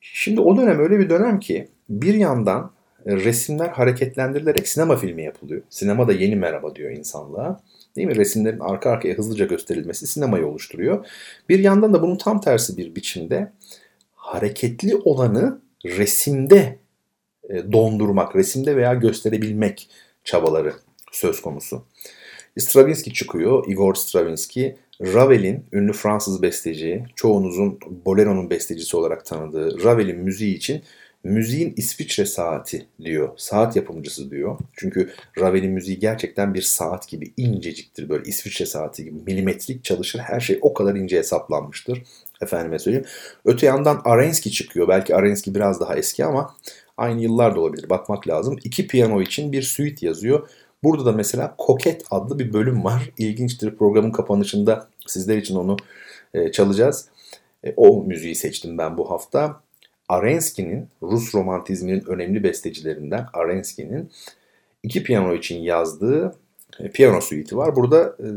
Şimdi 0.00 0.40
o 0.40 0.56
dönem 0.56 0.80
öyle 0.80 0.98
bir 0.98 1.10
dönem 1.10 1.40
ki 1.40 1.68
bir 1.88 2.14
yandan 2.14 2.70
resimler 3.06 3.68
hareketlendirilerek 3.68 4.68
sinema 4.68 4.96
filmi 4.96 5.22
yapılıyor. 5.22 5.62
Sinema 5.70 6.08
da 6.08 6.12
yeni 6.12 6.36
merhaba 6.36 6.74
diyor 6.74 6.90
insanlığa. 6.90 7.60
Değil 7.98 8.08
mi? 8.08 8.16
Resimlerin 8.16 8.60
arka 8.60 8.90
arkaya 8.90 9.14
hızlıca 9.14 9.44
gösterilmesi 9.44 10.06
sinemayı 10.06 10.46
oluşturuyor. 10.46 11.06
Bir 11.48 11.58
yandan 11.58 11.94
da 11.94 12.02
bunun 12.02 12.16
tam 12.16 12.40
tersi 12.40 12.76
bir 12.76 12.94
biçimde 12.94 13.52
hareketli 14.14 14.96
olanı 14.96 15.60
resimde 15.84 16.78
e, 17.50 17.72
dondurmak, 17.72 18.36
resimde 18.36 18.76
veya 18.76 18.94
gösterebilmek 18.94 19.88
çabaları 20.24 20.72
söz 21.12 21.42
konusu. 21.42 21.84
Stravinsky 22.58 23.14
çıkıyor, 23.14 23.64
Igor 23.68 23.94
Stravinsky. 23.94 24.74
Ravel'in, 25.00 25.64
ünlü 25.72 25.92
Fransız 25.92 26.42
besteci, 26.42 27.04
çoğunuzun 27.16 27.78
Bolero'nun 28.04 28.50
bestecisi 28.50 28.96
olarak 28.96 29.26
tanıdığı 29.26 29.84
Ravel'in 29.84 30.18
müziği 30.18 30.56
için 30.56 30.82
müziğin 31.28 31.74
İsviçre 31.76 32.26
saati 32.26 32.86
diyor. 33.04 33.28
Saat 33.36 33.76
yapımcısı 33.76 34.30
diyor. 34.30 34.58
Çünkü 34.76 35.10
Ravel'in 35.38 35.72
müziği 35.72 35.98
gerçekten 35.98 36.54
bir 36.54 36.62
saat 36.62 37.08
gibi 37.08 37.32
inceciktir. 37.36 38.08
Böyle 38.08 38.28
İsviçre 38.28 38.66
saati 38.66 39.04
gibi 39.04 39.18
milimetrik 39.26 39.84
çalışır. 39.84 40.18
Her 40.18 40.40
şey 40.40 40.58
o 40.62 40.74
kadar 40.74 40.94
ince 40.94 41.18
hesaplanmıştır. 41.18 42.02
Efendime 42.40 42.78
söyleyeyim. 42.78 43.06
Öte 43.44 43.66
yandan 43.66 44.02
Arensky 44.04 44.52
çıkıyor. 44.52 44.88
Belki 44.88 45.14
Arensky 45.14 45.54
biraz 45.54 45.80
daha 45.80 45.96
eski 45.96 46.24
ama 46.24 46.54
aynı 46.96 47.22
yıllarda 47.22 47.60
olabilir. 47.60 47.90
Bakmak 47.90 48.28
lazım. 48.28 48.58
İki 48.64 48.86
piyano 48.86 49.22
için 49.22 49.52
bir 49.52 49.62
suite 49.62 50.06
yazıyor. 50.06 50.48
Burada 50.82 51.04
da 51.06 51.12
mesela 51.12 51.54
Koket 51.58 52.04
adlı 52.10 52.38
bir 52.38 52.52
bölüm 52.52 52.84
var. 52.84 53.10
İlginçtir. 53.18 53.76
Programın 53.76 54.10
kapanışında 54.10 54.88
sizler 55.06 55.36
için 55.36 55.56
onu 55.56 55.76
e, 56.34 56.52
çalacağız. 56.52 57.08
E, 57.64 57.74
o 57.76 58.04
müziği 58.04 58.34
seçtim 58.34 58.78
ben 58.78 58.98
bu 58.98 59.10
hafta. 59.10 59.60
Arensky'nin, 60.08 60.88
Rus 61.02 61.34
romantizminin 61.34 62.04
önemli 62.06 62.42
bestecilerinden 62.42 63.26
Arensky'nin 63.32 64.10
iki 64.82 65.02
piyano 65.02 65.34
için 65.34 65.58
yazdığı 65.58 66.34
e, 66.80 66.90
piyano 66.90 67.20
suite'i 67.20 67.56
var. 67.58 67.76
Burada 67.76 68.16
e, 68.20 68.28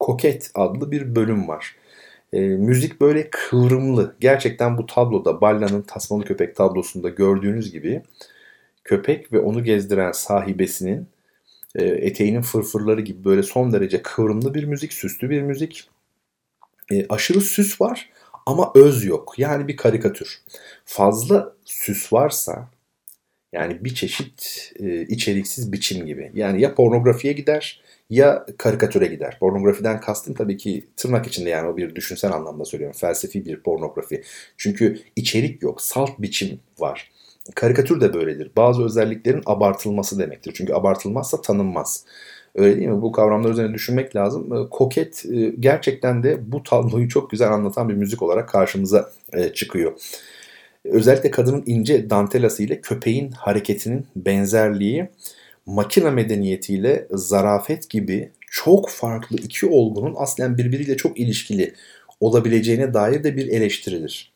Koket 0.00 0.50
adlı 0.54 0.90
bir 0.90 1.14
bölüm 1.14 1.48
var. 1.48 1.76
E, 2.32 2.40
müzik 2.40 3.00
böyle 3.00 3.30
kıvrımlı. 3.30 4.16
Gerçekten 4.20 4.78
bu 4.78 4.86
tabloda 4.86 5.40
Balla'nın 5.40 5.82
Tasmalı 5.82 6.24
Köpek 6.24 6.56
tablosunda 6.56 7.08
gördüğünüz 7.08 7.72
gibi 7.72 8.02
köpek 8.84 9.32
ve 9.32 9.40
onu 9.40 9.64
gezdiren 9.64 10.12
sahibesinin 10.12 11.08
e, 11.74 11.84
eteğinin 11.84 12.42
fırfırları 12.42 13.00
gibi 13.00 13.24
böyle 13.24 13.42
son 13.42 13.72
derece 13.72 14.02
kıvrımlı 14.02 14.54
bir 14.54 14.64
müzik, 14.64 14.92
süslü 14.92 15.30
bir 15.30 15.42
müzik. 15.42 15.90
E, 16.92 17.06
aşırı 17.08 17.40
süs 17.40 17.80
var 17.80 18.10
ama 18.46 18.72
öz 18.74 19.04
yok. 19.04 19.34
Yani 19.38 19.68
bir 19.68 19.76
karikatür. 19.76 20.42
Fazla 20.84 21.56
süs 21.64 22.12
varsa 22.12 22.68
yani 23.52 23.84
bir 23.84 23.94
çeşit 23.94 24.72
e, 24.80 25.02
içeriksiz 25.02 25.72
biçim 25.72 26.06
gibi. 26.06 26.30
Yani 26.34 26.60
ya 26.60 26.74
pornografiye 26.74 27.32
gider 27.32 27.82
ya 28.10 28.46
karikatüre 28.58 29.06
gider. 29.06 29.36
Pornografiden 29.40 30.00
kastım 30.00 30.34
tabii 30.34 30.56
ki 30.56 30.88
tırnak 30.96 31.26
içinde 31.26 31.50
yani 31.50 31.68
o 31.68 31.76
bir 31.76 31.94
düşünsel 31.94 32.32
anlamda 32.32 32.64
söylüyorum. 32.64 32.96
Felsefi 33.00 33.44
bir 33.44 33.62
pornografi. 33.62 34.22
Çünkü 34.56 35.00
içerik 35.16 35.62
yok, 35.62 35.82
salt 35.82 36.18
biçim 36.18 36.60
var. 36.78 37.10
Karikatür 37.54 38.00
de 38.00 38.14
böyledir. 38.14 38.50
Bazı 38.56 38.84
özelliklerin 38.84 39.42
abartılması 39.46 40.18
demektir. 40.18 40.52
Çünkü 40.56 40.72
abartılmazsa 40.74 41.42
tanınmaz. 41.42 42.04
Öyle 42.54 42.76
değil 42.76 42.88
mi? 42.88 43.02
Bu 43.02 43.12
kavramlar 43.12 43.50
üzerine 43.50 43.74
düşünmek 43.74 44.16
lazım. 44.16 44.52
Ee, 44.54 44.68
koket 44.70 45.26
e, 45.32 45.54
gerçekten 45.60 46.22
de 46.22 46.52
bu 46.52 46.62
tabloyu 46.62 47.08
çok 47.08 47.30
güzel 47.30 47.52
anlatan 47.52 47.88
bir 47.88 47.94
müzik 47.94 48.22
olarak 48.22 48.48
karşımıza 48.48 49.10
e, 49.32 49.48
çıkıyor. 49.48 49.92
Özellikle 50.84 51.30
kadının 51.30 51.62
ince 51.66 52.10
dantelası 52.10 52.62
ile 52.62 52.80
köpeğin 52.80 53.30
hareketinin 53.30 54.06
benzerliği 54.16 55.08
makina 55.66 56.10
medeniyetiyle 56.10 57.06
zarafet 57.10 57.90
gibi 57.90 58.30
çok 58.50 58.90
farklı 58.90 59.36
iki 59.36 59.66
olgunun 59.66 60.14
aslen 60.16 60.58
birbiriyle 60.58 60.96
çok 60.96 61.20
ilişkili 61.20 61.74
olabileceğine 62.20 62.94
dair 62.94 63.24
de 63.24 63.36
bir 63.36 63.48
eleştiridir. 63.48 64.32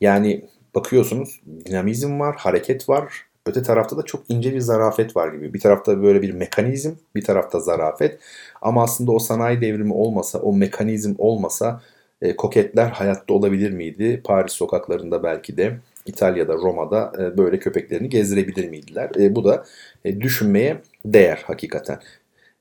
Yani 0.00 0.44
bakıyorsunuz 0.74 1.40
dinamizm 1.66 2.20
var, 2.20 2.36
hareket 2.38 2.88
var. 2.88 3.29
Öte 3.50 3.62
tarafta 3.62 3.96
da 3.96 4.02
çok 4.02 4.22
ince 4.28 4.54
bir 4.54 4.60
zarafet 4.60 5.16
var 5.16 5.32
gibi. 5.32 5.54
Bir 5.54 5.60
tarafta 5.60 6.02
böyle 6.02 6.22
bir 6.22 6.32
mekanizm, 6.32 6.92
bir 7.14 7.22
tarafta 7.24 7.60
zarafet. 7.60 8.18
Ama 8.62 8.82
aslında 8.82 9.12
o 9.12 9.18
sanayi 9.18 9.60
devrimi 9.60 9.92
olmasa, 9.92 10.38
o 10.38 10.56
mekanizm 10.56 11.14
olmasa 11.18 11.82
e, 12.22 12.36
koketler 12.36 12.86
hayatta 12.86 13.34
olabilir 13.34 13.70
miydi? 13.70 14.20
Paris 14.24 14.52
sokaklarında 14.52 15.22
belki 15.22 15.56
de 15.56 15.76
İtalya'da, 16.06 16.54
Roma'da 16.54 17.12
e, 17.18 17.38
böyle 17.38 17.58
köpeklerini 17.58 18.08
gezdirebilir 18.08 18.68
miydiler? 18.68 19.10
E, 19.18 19.34
bu 19.34 19.44
da 19.44 19.64
e, 20.04 20.20
düşünmeye 20.20 20.80
değer 21.04 21.42
hakikaten. 21.46 21.98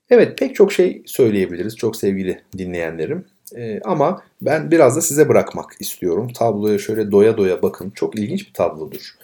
Evet 0.10 0.38
pek 0.38 0.56
çok 0.56 0.72
şey 0.74 1.04
söyleyebiliriz 1.06 1.76
çok 1.76 1.96
sevgili 1.96 2.42
dinleyenlerim. 2.58 3.26
E, 3.56 3.80
ama 3.80 4.22
ben 4.42 4.72
biraz 4.72 4.96
da 4.96 5.02
size 5.02 5.30
bırakmak 5.30 5.76
istiyorum. 5.80 6.28
Tabloya 6.34 6.80
şöyle 6.80 7.12
doya 7.12 7.38
doya 7.38 7.62
bakın. 7.62 7.90
Çok 7.90 8.20
ilginç 8.20 8.48
bir 8.48 8.54
tablodur. 8.54 9.16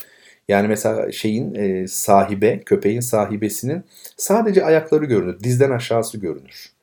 Yani 0.48 0.68
mesela 0.68 1.12
şeyin 1.12 1.56
e, 1.56 1.88
sahibe, 1.88 2.60
köpeğin 2.60 3.00
sahibesinin 3.00 3.84
sadece 4.18 4.66
ayakları 4.66 5.06
görünür. 5.06 5.40
Dizden 5.40 5.72
aşağısı 5.72 6.18
görünür. 6.18 6.76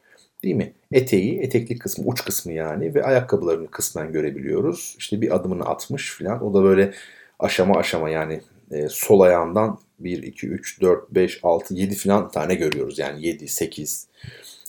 Değil 0.42 0.54
mi? 0.54 0.72
Eteği, 0.92 1.40
eteklik 1.40 1.80
kısmı, 1.80 2.04
uç 2.06 2.24
kısmı 2.24 2.52
yani 2.52 2.94
ve 2.94 3.04
ayakkabılarını 3.04 3.70
kısmen 3.70 4.12
görebiliyoruz. 4.12 4.94
İşte 4.98 5.20
bir 5.20 5.34
adımını 5.36 5.64
atmış 5.64 6.14
filan. 6.14 6.44
O 6.44 6.54
da 6.54 6.64
böyle 6.64 6.92
aşama 7.38 7.74
aşama 7.74 8.10
yani 8.10 8.40
e, 8.70 8.88
sol 8.88 9.20
ayağından 9.20 9.78
1, 9.98 10.22
2, 10.22 10.48
3, 10.48 10.80
4, 10.80 11.10
5, 11.10 11.40
6, 11.42 11.74
7 11.74 11.94
filan 11.94 12.30
tane 12.30 12.54
görüyoruz. 12.54 12.98
Yani 12.98 13.26
7, 13.26 13.48
8. 13.48 14.08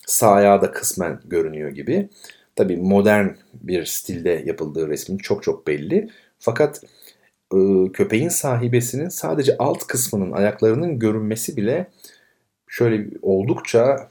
Sağ 0.05 0.31
ayağı 0.31 0.61
da 0.61 0.71
kısmen 0.71 1.19
görünüyor 1.25 1.69
gibi. 1.69 2.09
Tabii 2.55 2.77
modern 2.77 3.27
bir 3.53 3.85
stilde 3.85 4.43
yapıldığı 4.45 4.87
resmin 4.87 5.17
çok 5.17 5.43
çok 5.43 5.67
belli. 5.67 6.09
Fakat 6.39 6.81
e, 7.53 7.91
köpeğin 7.91 8.29
sahibesinin 8.29 9.09
sadece 9.09 9.57
alt 9.57 9.87
kısmının 9.87 10.31
ayaklarının 10.31 10.99
görünmesi 10.99 11.57
bile 11.57 11.87
şöyle 12.67 13.07
oldukça 13.21 14.09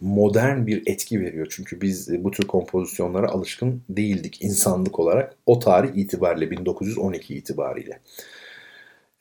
modern 0.00 0.66
bir 0.66 0.82
etki 0.86 1.20
veriyor. 1.20 1.46
Çünkü 1.50 1.80
biz 1.80 2.24
bu 2.24 2.30
tür 2.30 2.46
kompozisyonlara 2.46 3.28
alışkın 3.28 3.82
değildik 3.88 4.42
insanlık 4.42 5.00
olarak 5.00 5.36
o 5.46 5.58
tarih 5.58 5.90
itibariyle 5.94 6.50
1912 6.50 7.34
itibariyle. 7.34 7.98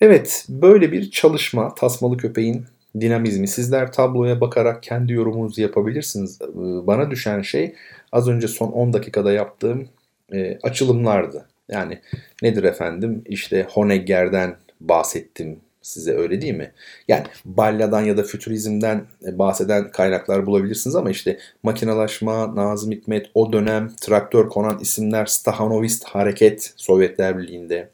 Evet 0.01 0.45
böyle 0.49 0.91
bir 0.91 1.11
çalışma 1.11 1.75
Tasmalı 1.75 2.17
Köpeğin 2.17 2.65
dinamizmi. 2.99 3.47
Sizler 3.47 3.91
tabloya 3.91 4.41
bakarak 4.41 4.83
kendi 4.83 5.13
yorumunuzu 5.13 5.61
yapabilirsiniz. 5.61 6.39
Ee, 6.41 6.47
bana 6.87 7.11
düşen 7.11 7.41
şey 7.41 7.75
az 8.11 8.27
önce 8.27 8.47
son 8.47 8.71
10 8.71 8.93
dakikada 8.93 9.31
yaptığım 9.31 9.87
e, 10.33 10.59
açılımlardı. 10.63 11.50
Yani 11.71 11.99
nedir 12.41 12.63
efendim 12.63 13.23
işte 13.25 13.67
Honegger'den 13.69 14.55
bahsettim 14.79 15.59
size 15.81 16.13
öyle 16.13 16.41
değil 16.41 16.53
mi? 16.53 16.71
Yani 17.07 17.23
Balla'dan 17.45 18.01
ya 18.01 18.17
da 18.17 18.23
fütürizmden 18.23 19.05
e, 19.25 19.37
bahseden 19.39 19.91
kaynaklar 19.91 20.45
bulabilirsiniz 20.45 20.95
ama 20.95 21.09
işte 21.09 21.37
makinalaşma, 21.63 22.55
Nazım 22.55 22.91
Hikmet, 22.91 23.31
o 23.33 23.53
dönem 23.53 23.91
traktör 24.01 24.49
konan 24.49 24.79
isimler, 24.79 25.25
Stahanovist 25.25 26.03
hareket 26.03 26.73
Sovyetler 26.77 27.37
Birliği'nde, 27.37 27.89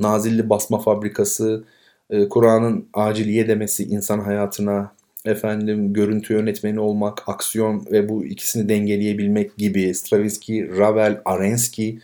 Nazilli 0.00 0.48
basma 0.50 0.78
fabrikası, 0.78 1.64
e, 2.10 2.28
Kur'an'ın 2.28 2.88
aciliye 2.94 3.48
demesi 3.48 3.84
insan 3.84 4.18
hayatına, 4.18 4.94
efendim 5.24 5.92
görüntü 5.92 6.34
yönetmeni 6.34 6.80
olmak, 6.80 7.28
aksiyon 7.28 7.86
ve 7.92 8.08
bu 8.08 8.24
ikisini 8.24 8.68
dengeleyebilmek 8.68 9.56
gibi 9.56 9.94
Stravinsky, 9.94 10.68
Ravel, 10.78 11.20
Arensky 11.24 11.98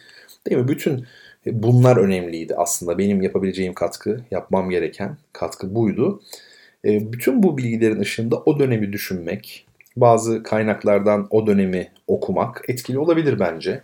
değil 0.47 0.61
mi? 0.61 0.69
Bütün 0.69 1.07
Bunlar 1.47 1.97
önemliydi 1.97 2.55
aslında. 2.57 2.99
Benim 2.99 3.23
yapabileceğim 3.23 3.75
katkı, 3.75 4.21
yapmam 4.31 4.71
gereken 4.71 5.17
katkı 5.33 5.75
buydu. 5.75 6.23
E, 6.85 7.13
bütün 7.13 7.43
bu 7.43 7.59
bilgilerin 7.59 8.01
ışığında 8.01 8.37
o 8.37 8.59
dönemi 8.59 8.93
düşünmek, 8.93 9.67
bazı 9.97 10.43
kaynaklardan 10.43 11.27
o 11.31 11.47
dönemi 11.47 11.93
okumak 12.07 12.63
etkili 12.69 12.99
olabilir 12.99 13.41
bence. 13.41 13.83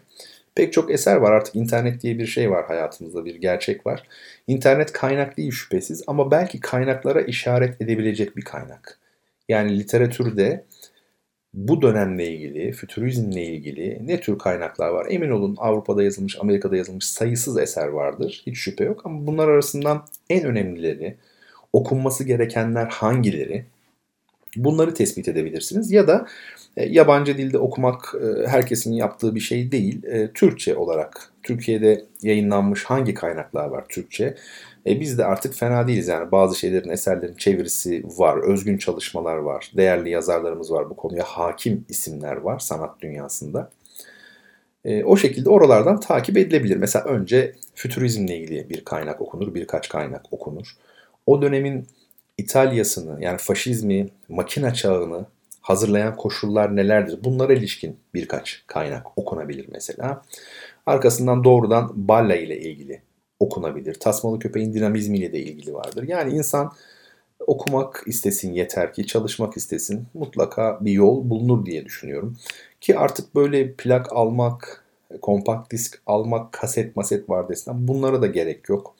Pek 0.54 0.72
çok 0.72 0.90
eser 0.90 1.16
var 1.16 1.32
artık 1.32 1.56
internet 1.56 2.02
diye 2.02 2.18
bir 2.18 2.26
şey 2.26 2.50
var 2.50 2.66
hayatımızda 2.66 3.24
bir 3.24 3.34
gerçek 3.34 3.86
var. 3.86 4.02
İnternet 4.46 4.92
kaynak 4.92 5.36
değil 5.36 5.52
şüphesiz 5.52 6.04
ama 6.06 6.30
belki 6.30 6.60
kaynaklara 6.60 7.20
işaret 7.20 7.80
edebilecek 7.80 8.36
bir 8.36 8.42
kaynak. 8.42 8.98
Yani 9.48 9.78
literatürde 9.78 10.64
bu 11.56 11.82
dönemle 11.82 12.32
ilgili, 12.32 12.72
fütürizmle 12.72 13.44
ilgili 13.44 14.00
ne 14.06 14.20
tür 14.20 14.38
kaynaklar 14.38 14.88
var? 14.88 15.06
Emin 15.10 15.30
olun 15.30 15.56
Avrupa'da 15.58 16.02
yazılmış, 16.02 16.36
Amerika'da 16.40 16.76
yazılmış 16.76 17.04
sayısız 17.04 17.58
eser 17.58 17.88
vardır. 17.88 18.42
Hiç 18.46 18.58
şüphe 18.58 18.84
yok 18.84 19.00
ama 19.04 19.26
bunlar 19.26 19.48
arasından 19.48 20.06
en 20.30 20.44
önemlileri, 20.44 21.16
okunması 21.72 22.24
gerekenler 22.24 22.86
hangileri? 22.86 23.64
Bunları 24.56 24.94
tespit 24.94 25.28
edebilirsiniz. 25.28 25.92
Ya 25.92 26.06
da 26.06 26.26
e, 26.76 26.84
yabancı 26.84 27.38
dilde 27.38 27.58
okumak 27.58 28.14
e, 28.14 28.46
herkesin 28.46 28.92
yaptığı 28.92 29.34
bir 29.34 29.40
şey 29.40 29.72
değil. 29.72 30.04
E, 30.04 30.30
Türkçe 30.32 30.76
olarak 30.76 31.32
Türkiye'de 31.42 32.04
yayınlanmış 32.22 32.84
hangi 32.84 33.14
kaynaklar 33.14 33.66
var 33.66 33.84
Türkçe? 33.88 34.34
E 34.86 35.00
biz 35.00 35.18
de 35.18 35.24
artık 35.24 35.54
fena 35.54 35.88
değiliz 35.88 36.08
yani 36.08 36.32
bazı 36.32 36.58
şeylerin 36.58 36.88
eserlerin 36.88 37.34
çevirisi 37.34 38.04
var, 38.04 38.38
özgün 38.38 38.78
çalışmalar 38.78 39.36
var, 39.36 39.70
değerli 39.76 40.10
yazarlarımız 40.10 40.72
var, 40.72 40.90
bu 40.90 40.96
konuya 40.96 41.24
hakim 41.24 41.84
isimler 41.88 42.36
var 42.36 42.58
sanat 42.58 43.00
dünyasında. 43.00 43.70
E, 44.84 45.04
o 45.04 45.16
şekilde 45.16 45.50
oralardan 45.50 46.00
takip 46.00 46.36
edilebilir. 46.36 46.76
Mesela 46.76 47.04
önce 47.04 47.54
fütürizmle 47.74 48.36
ilgili 48.36 48.70
bir 48.70 48.84
kaynak 48.84 49.20
okunur, 49.20 49.54
birkaç 49.54 49.88
kaynak 49.88 50.32
okunur. 50.32 50.76
O 51.26 51.42
dönemin 51.42 51.86
İtalya'sını 52.38 53.24
yani 53.24 53.38
faşizmi, 53.38 54.08
makina 54.28 54.74
çağını 54.74 55.26
hazırlayan 55.60 56.16
koşullar 56.16 56.76
nelerdir? 56.76 57.24
Bunlara 57.24 57.52
ilişkin 57.52 57.96
birkaç 58.14 58.64
kaynak 58.66 59.18
okunabilir 59.18 59.66
mesela. 59.72 60.22
Arkasından 60.86 61.44
doğrudan 61.44 61.92
Balla 61.94 62.36
ile 62.36 62.60
ilgili 62.60 63.05
okunabilir. 63.40 63.94
Tasmalı 63.94 64.38
köpeğin 64.38 64.74
dinamizmiyle 64.74 65.32
de 65.32 65.38
ilgili 65.38 65.74
vardır. 65.74 66.08
Yani 66.08 66.32
insan 66.32 66.72
okumak 67.46 68.02
istesin 68.06 68.52
yeter 68.52 68.92
ki, 68.92 69.06
çalışmak 69.06 69.56
istesin. 69.56 70.06
Mutlaka 70.14 70.78
bir 70.80 70.92
yol 70.92 71.30
bulunur 71.30 71.66
diye 71.66 71.84
düşünüyorum. 71.84 72.36
Ki 72.80 72.98
artık 72.98 73.34
böyle 73.34 73.72
plak 73.72 74.12
almak, 74.12 74.84
kompakt 75.22 75.72
disk 75.72 76.02
almak, 76.06 76.52
kaset 76.52 76.96
maset 76.96 77.28
var 77.30 77.48
desem 77.48 77.88
bunlara 77.88 78.22
da 78.22 78.26
gerek 78.26 78.68
yok. 78.68 78.96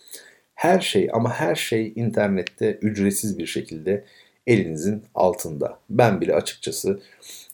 Her 0.55 0.81
şey 0.81 1.11
ama 1.13 1.33
her 1.33 1.55
şey 1.55 1.93
internette 1.97 2.79
ücretsiz 2.83 3.39
bir 3.39 3.47
şekilde 3.47 4.05
elinizin 4.47 5.03
altında. 5.15 5.79
Ben 5.91 6.21
bile 6.21 6.35
açıkçası 6.35 7.01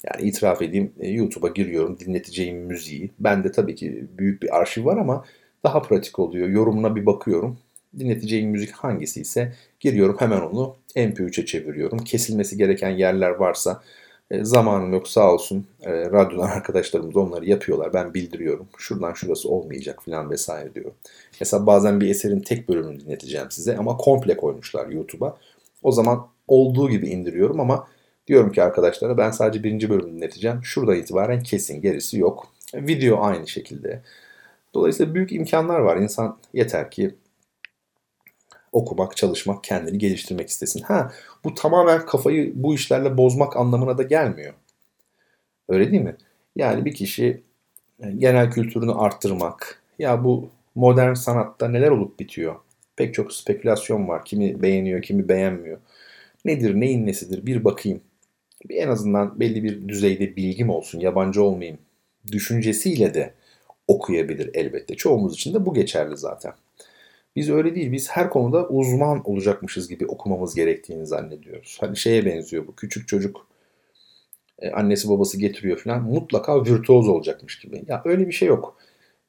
yani 0.04 0.28
itiraf 0.28 0.62
edeyim 0.62 0.92
YouTube'a 1.02 1.48
giriyorum 1.48 1.98
dinleteceğim 1.98 2.56
müziği. 2.56 3.10
Bende 3.20 3.52
tabii 3.52 3.74
ki 3.74 4.04
büyük 4.18 4.42
bir 4.42 4.56
arşiv 4.56 4.84
var 4.84 4.96
ama 4.96 5.24
daha 5.64 5.82
pratik 5.82 6.18
oluyor. 6.18 6.48
Yorumuna 6.48 6.96
bir 6.96 7.06
bakıyorum. 7.06 7.58
Dinleteceğim 7.98 8.50
müzik 8.50 8.72
hangisi 8.72 9.20
ise 9.20 9.52
giriyorum 9.80 10.16
hemen 10.18 10.40
onu 10.40 10.76
MP3'e 10.96 11.46
çeviriyorum. 11.46 11.98
Kesilmesi 11.98 12.56
gereken 12.56 12.90
yerler 12.90 13.30
varsa 13.30 13.82
E, 14.30 14.44
zamanım 14.44 14.92
yok 14.92 15.08
sağ 15.08 15.32
olsun. 15.32 15.66
E, 15.82 15.90
radyodan 15.92 16.48
arkadaşlarımız 16.56 17.16
onları 17.16 17.46
yapıyorlar. 17.46 17.94
Ben 17.94 18.14
bildiriyorum. 18.14 18.66
Şuradan 18.78 19.12
şurası 19.14 19.48
olmayacak 19.48 20.04
falan 20.04 20.30
vesaire 20.30 20.74
diyor. 20.74 20.92
Mesela 21.40 21.66
bazen 21.66 22.00
bir 22.00 22.10
eserin 22.10 22.40
tek 22.40 22.68
bölümünü 22.68 23.00
dinleteceğim 23.00 23.50
size 23.50 23.76
ama 23.76 23.96
komple 23.96 24.36
koymuşlar 24.36 24.88
YouTube'a. 24.88 25.36
O 25.82 25.92
zaman 25.92 26.26
olduğu 26.48 26.90
gibi 26.90 27.08
indiriyorum 27.08 27.60
ama 27.60 27.88
diyorum 28.26 28.52
ki 28.52 28.62
arkadaşlara 28.62 29.18
ben 29.18 29.30
sadece 29.30 29.64
birinci 29.64 29.90
bölümünü 29.90 30.16
dinleteceğim. 30.16 30.60
Şuradan 30.64 30.96
itibaren 30.96 31.42
kesin 31.42 31.80
gerisi 31.82 32.18
yok. 32.18 32.48
Video 32.74 33.22
aynı 33.22 33.48
şekilde. 33.48 34.02
Dolayısıyla 34.74 35.14
büyük 35.14 35.32
imkanlar 35.32 35.80
var. 35.80 35.96
İnsan 35.96 36.38
yeter 36.54 36.90
ki 36.90 37.14
okumak, 38.72 39.16
çalışmak, 39.16 39.64
kendini 39.64 39.98
geliştirmek 39.98 40.48
istesin. 40.48 40.80
Ha, 40.82 41.12
bu 41.44 41.54
tamamen 41.54 42.06
kafayı 42.06 42.52
bu 42.54 42.74
işlerle 42.74 43.16
bozmak 43.16 43.56
anlamına 43.56 43.98
da 43.98 44.02
gelmiyor. 44.02 44.54
Öyle 45.68 45.90
değil 45.90 46.02
mi? 46.02 46.16
Yani 46.56 46.84
bir 46.84 46.94
kişi 46.94 47.42
e, 48.00 48.10
genel 48.10 48.50
kültürünü 48.50 48.92
arttırmak, 48.92 49.82
ya 49.98 50.24
bu 50.24 50.48
modern 50.74 51.14
sanatta 51.14 51.68
neler 51.68 51.90
olup 51.90 52.20
bitiyor? 52.20 52.54
Pek 52.96 53.14
çok 53.14 53.32
spekülasyon 53.32 54.08
var. 54.08 54.24
Kimi 54.24 54.62
beğeniyor, 54.62 55.02
kimi 55.02 55.28
beğenmiyor. 55.28 55.78
Nedir, 56.44 56.80
neyin 56.80 57.06
nesidir 57.06 57.46
bir 57.46 57.64
bakayım. 57.64 58.00
Bir 58.68 58.76
en 58.76 58.88
azından 58.88 59.40
belli 59.40 59.64
bir 59.64 59.88
düzeyde 59.88 60.36
bilgim 60.36 60.70
olsun, 60.70 61.00
yabancı 61.00 61.42
olmayayım 61.42 61.78
düşüncesiyle 62.32 63.14
de 63.14 63.34
okuyabilir 63.88 64.50
elbette. 64.54 64.94
Çoğumuz 64.96 65.34
için 65.34 65.54
de 65.54 65.66
bu 65.66 65.74
geçerli 65.74 66.16
zaten. 66.16 66.52
Biz 67.36 67.50
öyle 67.50 67.74
değil. 67.74 67.92
Biz 67.92 68.10
her 68.10 68.30
konuda 68.30 68.68
uzman 68.68 69.22
olacakmışız 69.24 69.88
gibi 69.88 70.06
okumamız 70.06 70.54
gerektiğini 70.54 71.06
zannediyoruz. 71.06 71.76
Hani 71.80 71.96
şeye 71.96 72.26
benziyor 72.26 72.66
bu. 72.66 72.74
Küçük 72.74 73.08
çocuk 73.08 73.46
e, 74.58 74.70
annesi 74.70 75.08
babası 75.08 75.38
getiriyor 75.38 75.78
falan. 75.78 76.02
Mutlaka 76.02 76.64
virtüoz 76.64 77.08
olacakmış 77.08 77.58
gibi. 77.58 77.82
Ya 77.88 78.02
öyle 78.04 78.26
bir 78.26 78.32
şey 78.32 78.48
yok. 78.48 78.76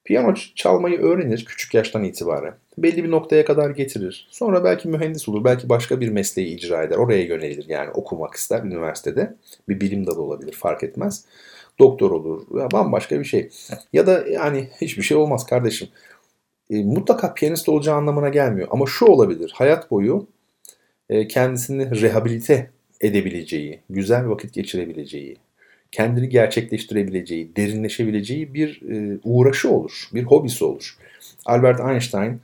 Piyano 0.04 0.34
çalmayı 0.56 1.00
öğrenir 1.00 1.46
küçük 1.46 1.74
yaştan 1.74 2.04
itibaren. 2.04 2.54
Belli 2.78 3.04
bir 3.04 3.12
noktaya 3.12 3.46
kadar 3.46 3.70
getirir. 3.70 4.28
Sonra 4.32 4.64
belki 4.64 4.88
mühendis 4.88 5.30
olur, 5.30 5.44
belki 5.44 5.70
başka 5.70 6.02
bir 6.02 6.10
mesleği 6.10 6.56
icra 6.56 6.84
eder. 6.84 6.96
Oraya 6.96 7.24
yönelir 7.24 7.66
yani 7.68 7.92
okumak 7.92 8.34
ister 8.34 8.64
üniversitede. 8.64 9.36
Bir 9.70 9.82
bilim 9.82 10.08
dalı 10.08 10.22
olabilir 10.22 10.54
fark 10.54 10.84
etmez. 10.84 11.26
Doktor 11.80 12.12
olur, 12.12 12.60
ya 12.60 12.72
bambaşka 12.72 13.20
bir 13.20 13.26
şey. 13.26 13.50
Ya 13.94 14.08
da 14.08 14.28
yani 14.28 14.70
hiçbir 14.82 15.04
şey 15.04 15.18
olmaz 15.18 15.46
kardeşim 15.46 15.88
e, 16.70 16.84
mutlaka 16.84 17.34
piyanist 17.34 17.70
olacağı 17.70 17.96
anlamına 17.96 18.30
gelmiyor. 18.30 18.68
Ama 18.72 18.86
şu 18.86 19.06
olabilir. 19.06 19.52
Hayat 19.56 19.92
boyu 19.92 20.28
e, 21.10 21.28
kendisini 21.28 22.02
rehabilite 22.02 22.70
edebileceği, 23.02 23.80
güzel 23.90 24.30
vakit 24.30 24.54
geçirebileceği, 24.54 25.38
kendini 25.92 26.30
gerçekleştirebileceği, 26.30 27.56
derinleşebileceği 27.56 28.54
bir 28.54 28.82
e, 28.92 29.20
uğraşı 29.24 29.70
olur, 29.70 30.10
bir 30.14 30.24
hobisi 30.24 30.66
olur. 30.66 30.98
Albert 31.46 31.80
Einstein 31.80 32.42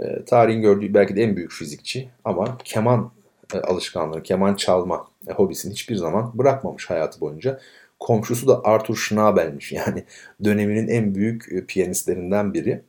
e, 0.00 0.24
tarihin 0.24 0.62
gördüğü 0.62 0.94
belki 0.94 1.16
de 1.16 1.22
en 1.22 1.36
büyük 1.36 1.52
fizikçi 1.52 2.08
ama 2.24 2.58
keman 2.64 3.10
e, 3.54 3.58
alışkanlığı, 3.58 4.22
keman 4.22 4.54
çalma 4.54 5.06
e, 5.28 5.32
hobisini 5.32 5.72
hiçbir 5.72 5.96
zaman 5.96 6.38
bırakmamış 6.38 6.90
hayatı 6.90 7.20
boyunca. 7.20 7.60
Komşusu 8.04 8.48
da 8.48 8.64
Arthur 8.64 8.96
Schnabel'miş 8.96 9.72
yani 9.72 10.04
döneminin 10.44 10.88
en 10.88 11.14
büyük 11.14 11.52
e, 11.52 11.64
piyanistlerinden 11.64 12.54
biri. 12.54 12.82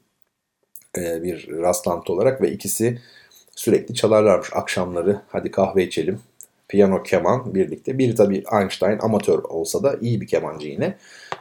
E, 0.97 1.23
bir 1.23 1.49
rastlantı 1.49 2.13
olarak 2.13 2.41
ve 2.41 2.51
ikisi 2.51 3.01
sürekli 3.56 3.95
çalarlarmış 3.95 4.49
akşamları 4.54 5.21
hadi 5.28 5.51
kahve 5.51 5.84
içelim 5.84 6.19
piyano 6.67 7.04
keman 7.04 7.56
birlikte. 7.56 7.97
Bir 7.97 8.15
tabii 8.15 8.43
Einstein 8.60 8.99
amatör 8.99 9.43
olsa 9.43 9.84
da 9.84 9.97
iyi 10.01 10.21
bir 10.21 10.28
kemancı 10.28 10.67
yine. 10.67 10.97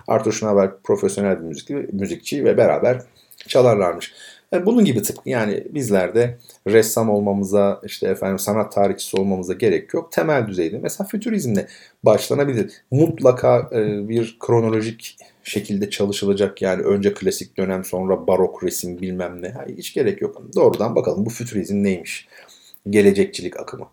Arthur 0.07 0.33
Schnabel 0.33 0.71
profesyonel 0.85 1.41
bir 1.41 1.45
müzikçi, 1.45 1.75
müzikçi 1.75 2.45
ve 2.45 2.57
beraber 2.57 3.03
çalarlarmış. 3.49 4.15
E, 4.55 4.67
bunun 4.67 4.85
gibi 4.85 5.03
tıpkı 5.03 5.31
yani 5.31 5.64
bizler 5.71 6.14
de 6.14 6.38
ressam 6.67 7.11
olmamıza, 7.11 7.81
işte 7.85 8.09
efendim 8.09 8.38
sanat 8.38 8.73
tarihçisi 8.73 9.17
olmamıza 9.17 9.53
gerek 9.53 9.95
yok. 9.95 10.12
Temel 10.12 10.49
düzeyde 10.49 10.79
mesela 10.79 11.09
fütürizmle 11.09 11.67
başlanabilir. 12.03 12.73
Mutlaka 12.90 13.71
e, 13.73 14.09
bir 14.09 14.37
kronolojik 14.40 15.17
şekilde 15.43 15.90
çalışılacak 15.90 16.62
yani 16.62 16.83
önce 16.83 17.14
klasik 17.14 17.57
dönem 17.57 17.85
sonra 17.85 18.27
barok 18.27 18.64
resim 18.64 19.01
bilmem 19.01 19.43
ne. 19.43 19.55
hiç 19.77 19.95
gerek 19.95 20.21
yok. 20.21 20.43
Doğrudan 20.57 20.97
bakalım 20.97 21.27
bu 21.27 21.31
fütürizm 21.31 21.83
neymiş? 21.83 22.29
Gelecekçilik 22.90 23.61
akımı. 23.61 23.87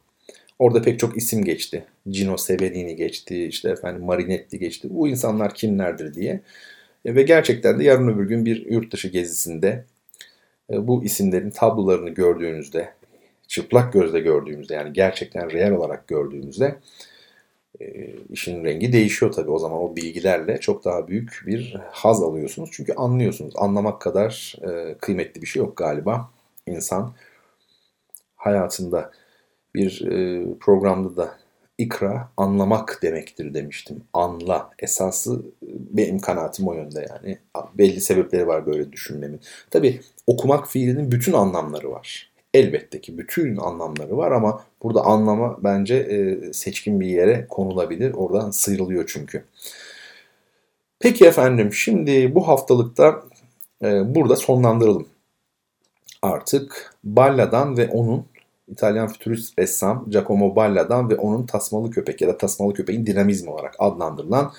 Orada 0.59 0.81
pek 0.81 0.99
çok 0.99 1.17
isim 1.17 1.43
geçti. 1.43 1.85
Gino 2.09 2.37
Severini 2.37 2.95
geçti, 2.95 3.45
işte 3.45 3.69
efendim 3.69 4.03
Marinetti 4.03 4.59
geçti. 4.59 4.87
Bu 4.91 5.07
insanlar 5.07 5.53
kimlerdir 5.53 6.13
diye. 6.13 6.41
E, 7.05 7.15
ve 7.15 7.23
gerçekten 7.23 7.79
de 7.79 7.83
yarın 7.83 8.07
öbür 8.07 8.27
gün 8.27 8.45
bir 8.45 8.65
yurt 8.65 8.93
dışı 8.93 9.07
gezisinde 9.07 9.85
bu 10.87 11.03
isimlerin 11.03 11.49
tablolarını 11.49 12.09
gördüğünüzde, 12.09 12.93
çıplak 13.47 13.93
gözle 13.93 14.19
gördüğümüzde 14.19 14.73
yani 14.73 14.93
gerçekten 14.93 15.51
real 15.51 15.71
olarak 15.71 16.07
gördüğümüzde 16.07 16.79
e, 17.81 18.15
işin 18.29 18.63
rengi 18.63 18.93
değişiyor 18.93 19.31
tabii. 19.31 19.51
O 19.51 19.59
zaman 19.59 19.77
o 19.77 19.95
bilgilerle 19.95 20.59
çok 20.59 20.85
daha 20.85 21.07
büyük 21.07 21.43
bir 21.45 21.77
haz 21.91 22.23
alıyorsunuz. 22.23 22.69
Çünkü 22.73 22.93
anlıyorsunuz. 22.93 23.53
Anlamak 23.57 24.01
kadar 24.01 24.55
e, 24.61 24.97
kıymetli 24.97 25.41
bir 25.41 25.47
şey 25.47 25.59
yok 25.59 25.77
galiba. 25.77 26.29
İnsan 26.67 27.13
hayatında 28.35 29.11
bir 29.75 30.01
e, 30.11 30.45
programda 30.59 31.17
da 31.17 31.40
ikra 31.83 32.29
anlamak 32.37 32.99
demektir 33.03 33.53
demiştim. 33.53 34.03
Anla. 34.13 34.69
Esası 34.79 35.41
benim 35.61 36.19
kanaatim 36.19 36.67
o 36.67 36.73
yönde 36.73 37.07
yani. 37.09 37.37
Belli 37.73 38.01
sebepleri 38.01 38.47
var 38.47 38.65
böyle 38.65 38.91
düşünmemin. 38.91 39.39
Tabii 39.71 40.01
okumak 40.27 40.67
fiilinin 40.67 41.11
bütün 41.11 41.33
anlamları 41.33 41.91
var 41.91 42.31
elbette 42.53 43.01
ki 43.01 43.17
bütün 43.17 43.57
anlamları 43.57 44.17
var 44.17 44.31
ama 44.31 44.63
burada 44.83 45.01
anlama 45.01 45.57
bence 45.63 45.95
e, 45.95 46.53
seçkin 46.53 46.99
bir 46.99 47.07
yere 47.07 47.45
konulabilir. 47.49 48.13
Oradan 48.13 48.51
sıyrılıyor 48.51 49.03
çünkü. 49.13 49.43
Peki 50.99 51.25
efendim 51.25 51.73
şimdi 51.73 52.35
bu 52.35 52.47
haftalıkta 52.47 53.23
e, 53.83 54.15
burada 54.15 54.35
sonlandıralım. 54.35 55.07
Artık 56.21 56.95
Balla'dan 57.03 57.77
ve 57.77 57.89
onun 57.89 58.25
İtalyan 58.71 59.07
fütürist 59.07 59.59
ressam 59.59 60.05
Giacomo 60.09 60.55
Balla'dan 60.55 61.09
ve 61.09 61.15
onun 61.15 61.45
Tasmalı 61.45 61.91
Köpek 61.91 62.21
ya 62.21 62.27
da 62.27 62.37
Tasmalı 62.37 62.73
Köpeğin 62.73 63.05
dinamizmi 63.05 63.49
olarak 63.49 63.75
adlandırılan 63.79 64.53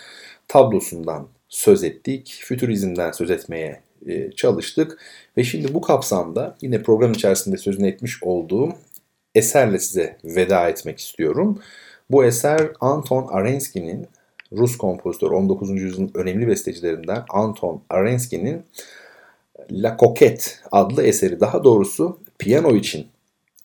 tablosundan 0.48 1.26
söz 1.48 1.84
ettik. 1.84 2.40
Fütürizmden 2.44 3.12
söz 3.12 3.30
etmeye 3.30 3.80
e, 4.06 4.32
çalıştık. 4.32 4.98
Ve 5.36 5.44
şimdi 5.44 5.74
bu 5.74 5.80
kapsamda 5.80 6.56
yine 6.60 6.82
program 6.82 7.12
içerisinde 7.12 7.56
sözünü 7.56 7.88
etmiş 7.88 8.22
olduğum 8.22 8.72
eserle 9.34 9.78
size 9.78 10.16
veda 10.24 10.68
etmek 10.68 10.98
istiyorum. 10.98 11.58
Bu 12.10 12.24
eser 12.24 12.70
Anton 12.80 13.26
Arensky'nin 13.30 14.06
Rus 14.52 14.76
kompozitör 14.76 15.30
19. 15.30 15.70
yüzyılın 15.70 16.10
önemli 16.14 16.48
bestecilerinden 16.48 17.24
Anton 17.28 17.82
Arensky'nin 17.90 18.62
La 19.70 19.96
Coquette 20.00 20.44
adlı 20.72 21.02
eseri. 21.02 21.40
Daha 21.40 21.64
doğrusu 21.64 22.18
piyano 22.38 22.74
için 22.74 23.06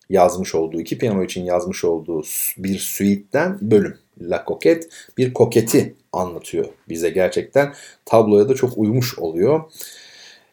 yazmış 0.10 0.56
olduğu, 0.56 0.82
iki 0.82 0.98
piyano 0.98 1.24
için 1.24 1.46
yazmış 1.46 1.86
olduğu 1.86 2.24
bir 2.58 2.80
suite'den 2.80 3.58
bölüm. 3.62 3.98
La 4.22 4.43
Coquette 4.48 4.88
bir 5.17 5.34
koketi 5.34 5.96
anlatıyor 6.13 6.65
bize 6.89 7.10
gerçekten. 7.10 7.74
Tabloya 8.06 8.50
da 8.50 8.56
çok 8.56 8.78
uymuş 8.78 9.20
oluyor 9.20 9.62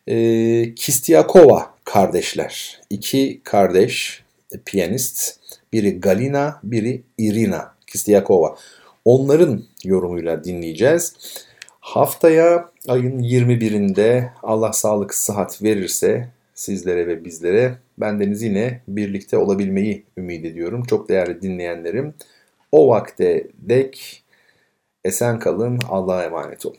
e, 0.07 0.75
Kistiakova 0.75 1.75
kardeşler. 1.85 2.81
İki 2.91 3.41
kardeş 3.45 4.23
e, 4.53 4.59
piyanist. 4.59 5.41
Biri 5.73 6.01
Galina, 6.01 6.61
biri 6.63 7.03
Irina 7.19 7.75
Kistiakova. 7.87 8.57
Onların 9.05 9.65
yorumuyla 9.85 10.45
dinleyeceğiz. 10.45 11.15
Haftaya 11.81 12.71
ayın 12.89 13.19
21'inde 13.19 14.31
Allah 14.43 14.73
sağlık 14.73 15.15
sıhhat 15.15 15.63
verirse 15.63 16.29
sizlere 16.55 17.07
ve 17.07 17.25
bizlere. 17.25 17.79
Bendeniz 17.99 18.43
yine 18.43 18.81
birlikte 18.89 19.39
olabilmeyi 19.39 20.05
ümit 20.17 20.45
ediyorum. 20.45 20.83
Çok 20.83 21.09
değerli 21.09 21.43
dinleyenlerim. 21.43 22.15
O 22.73 22.89
vakte 22.89 23.49
dek 23.59 24.25
esen 25.05 25.39
kalın, 25.39 25.79
Allah'a 25.89 26.25
emanet 26.25 26.67
olun. 26.67 26.79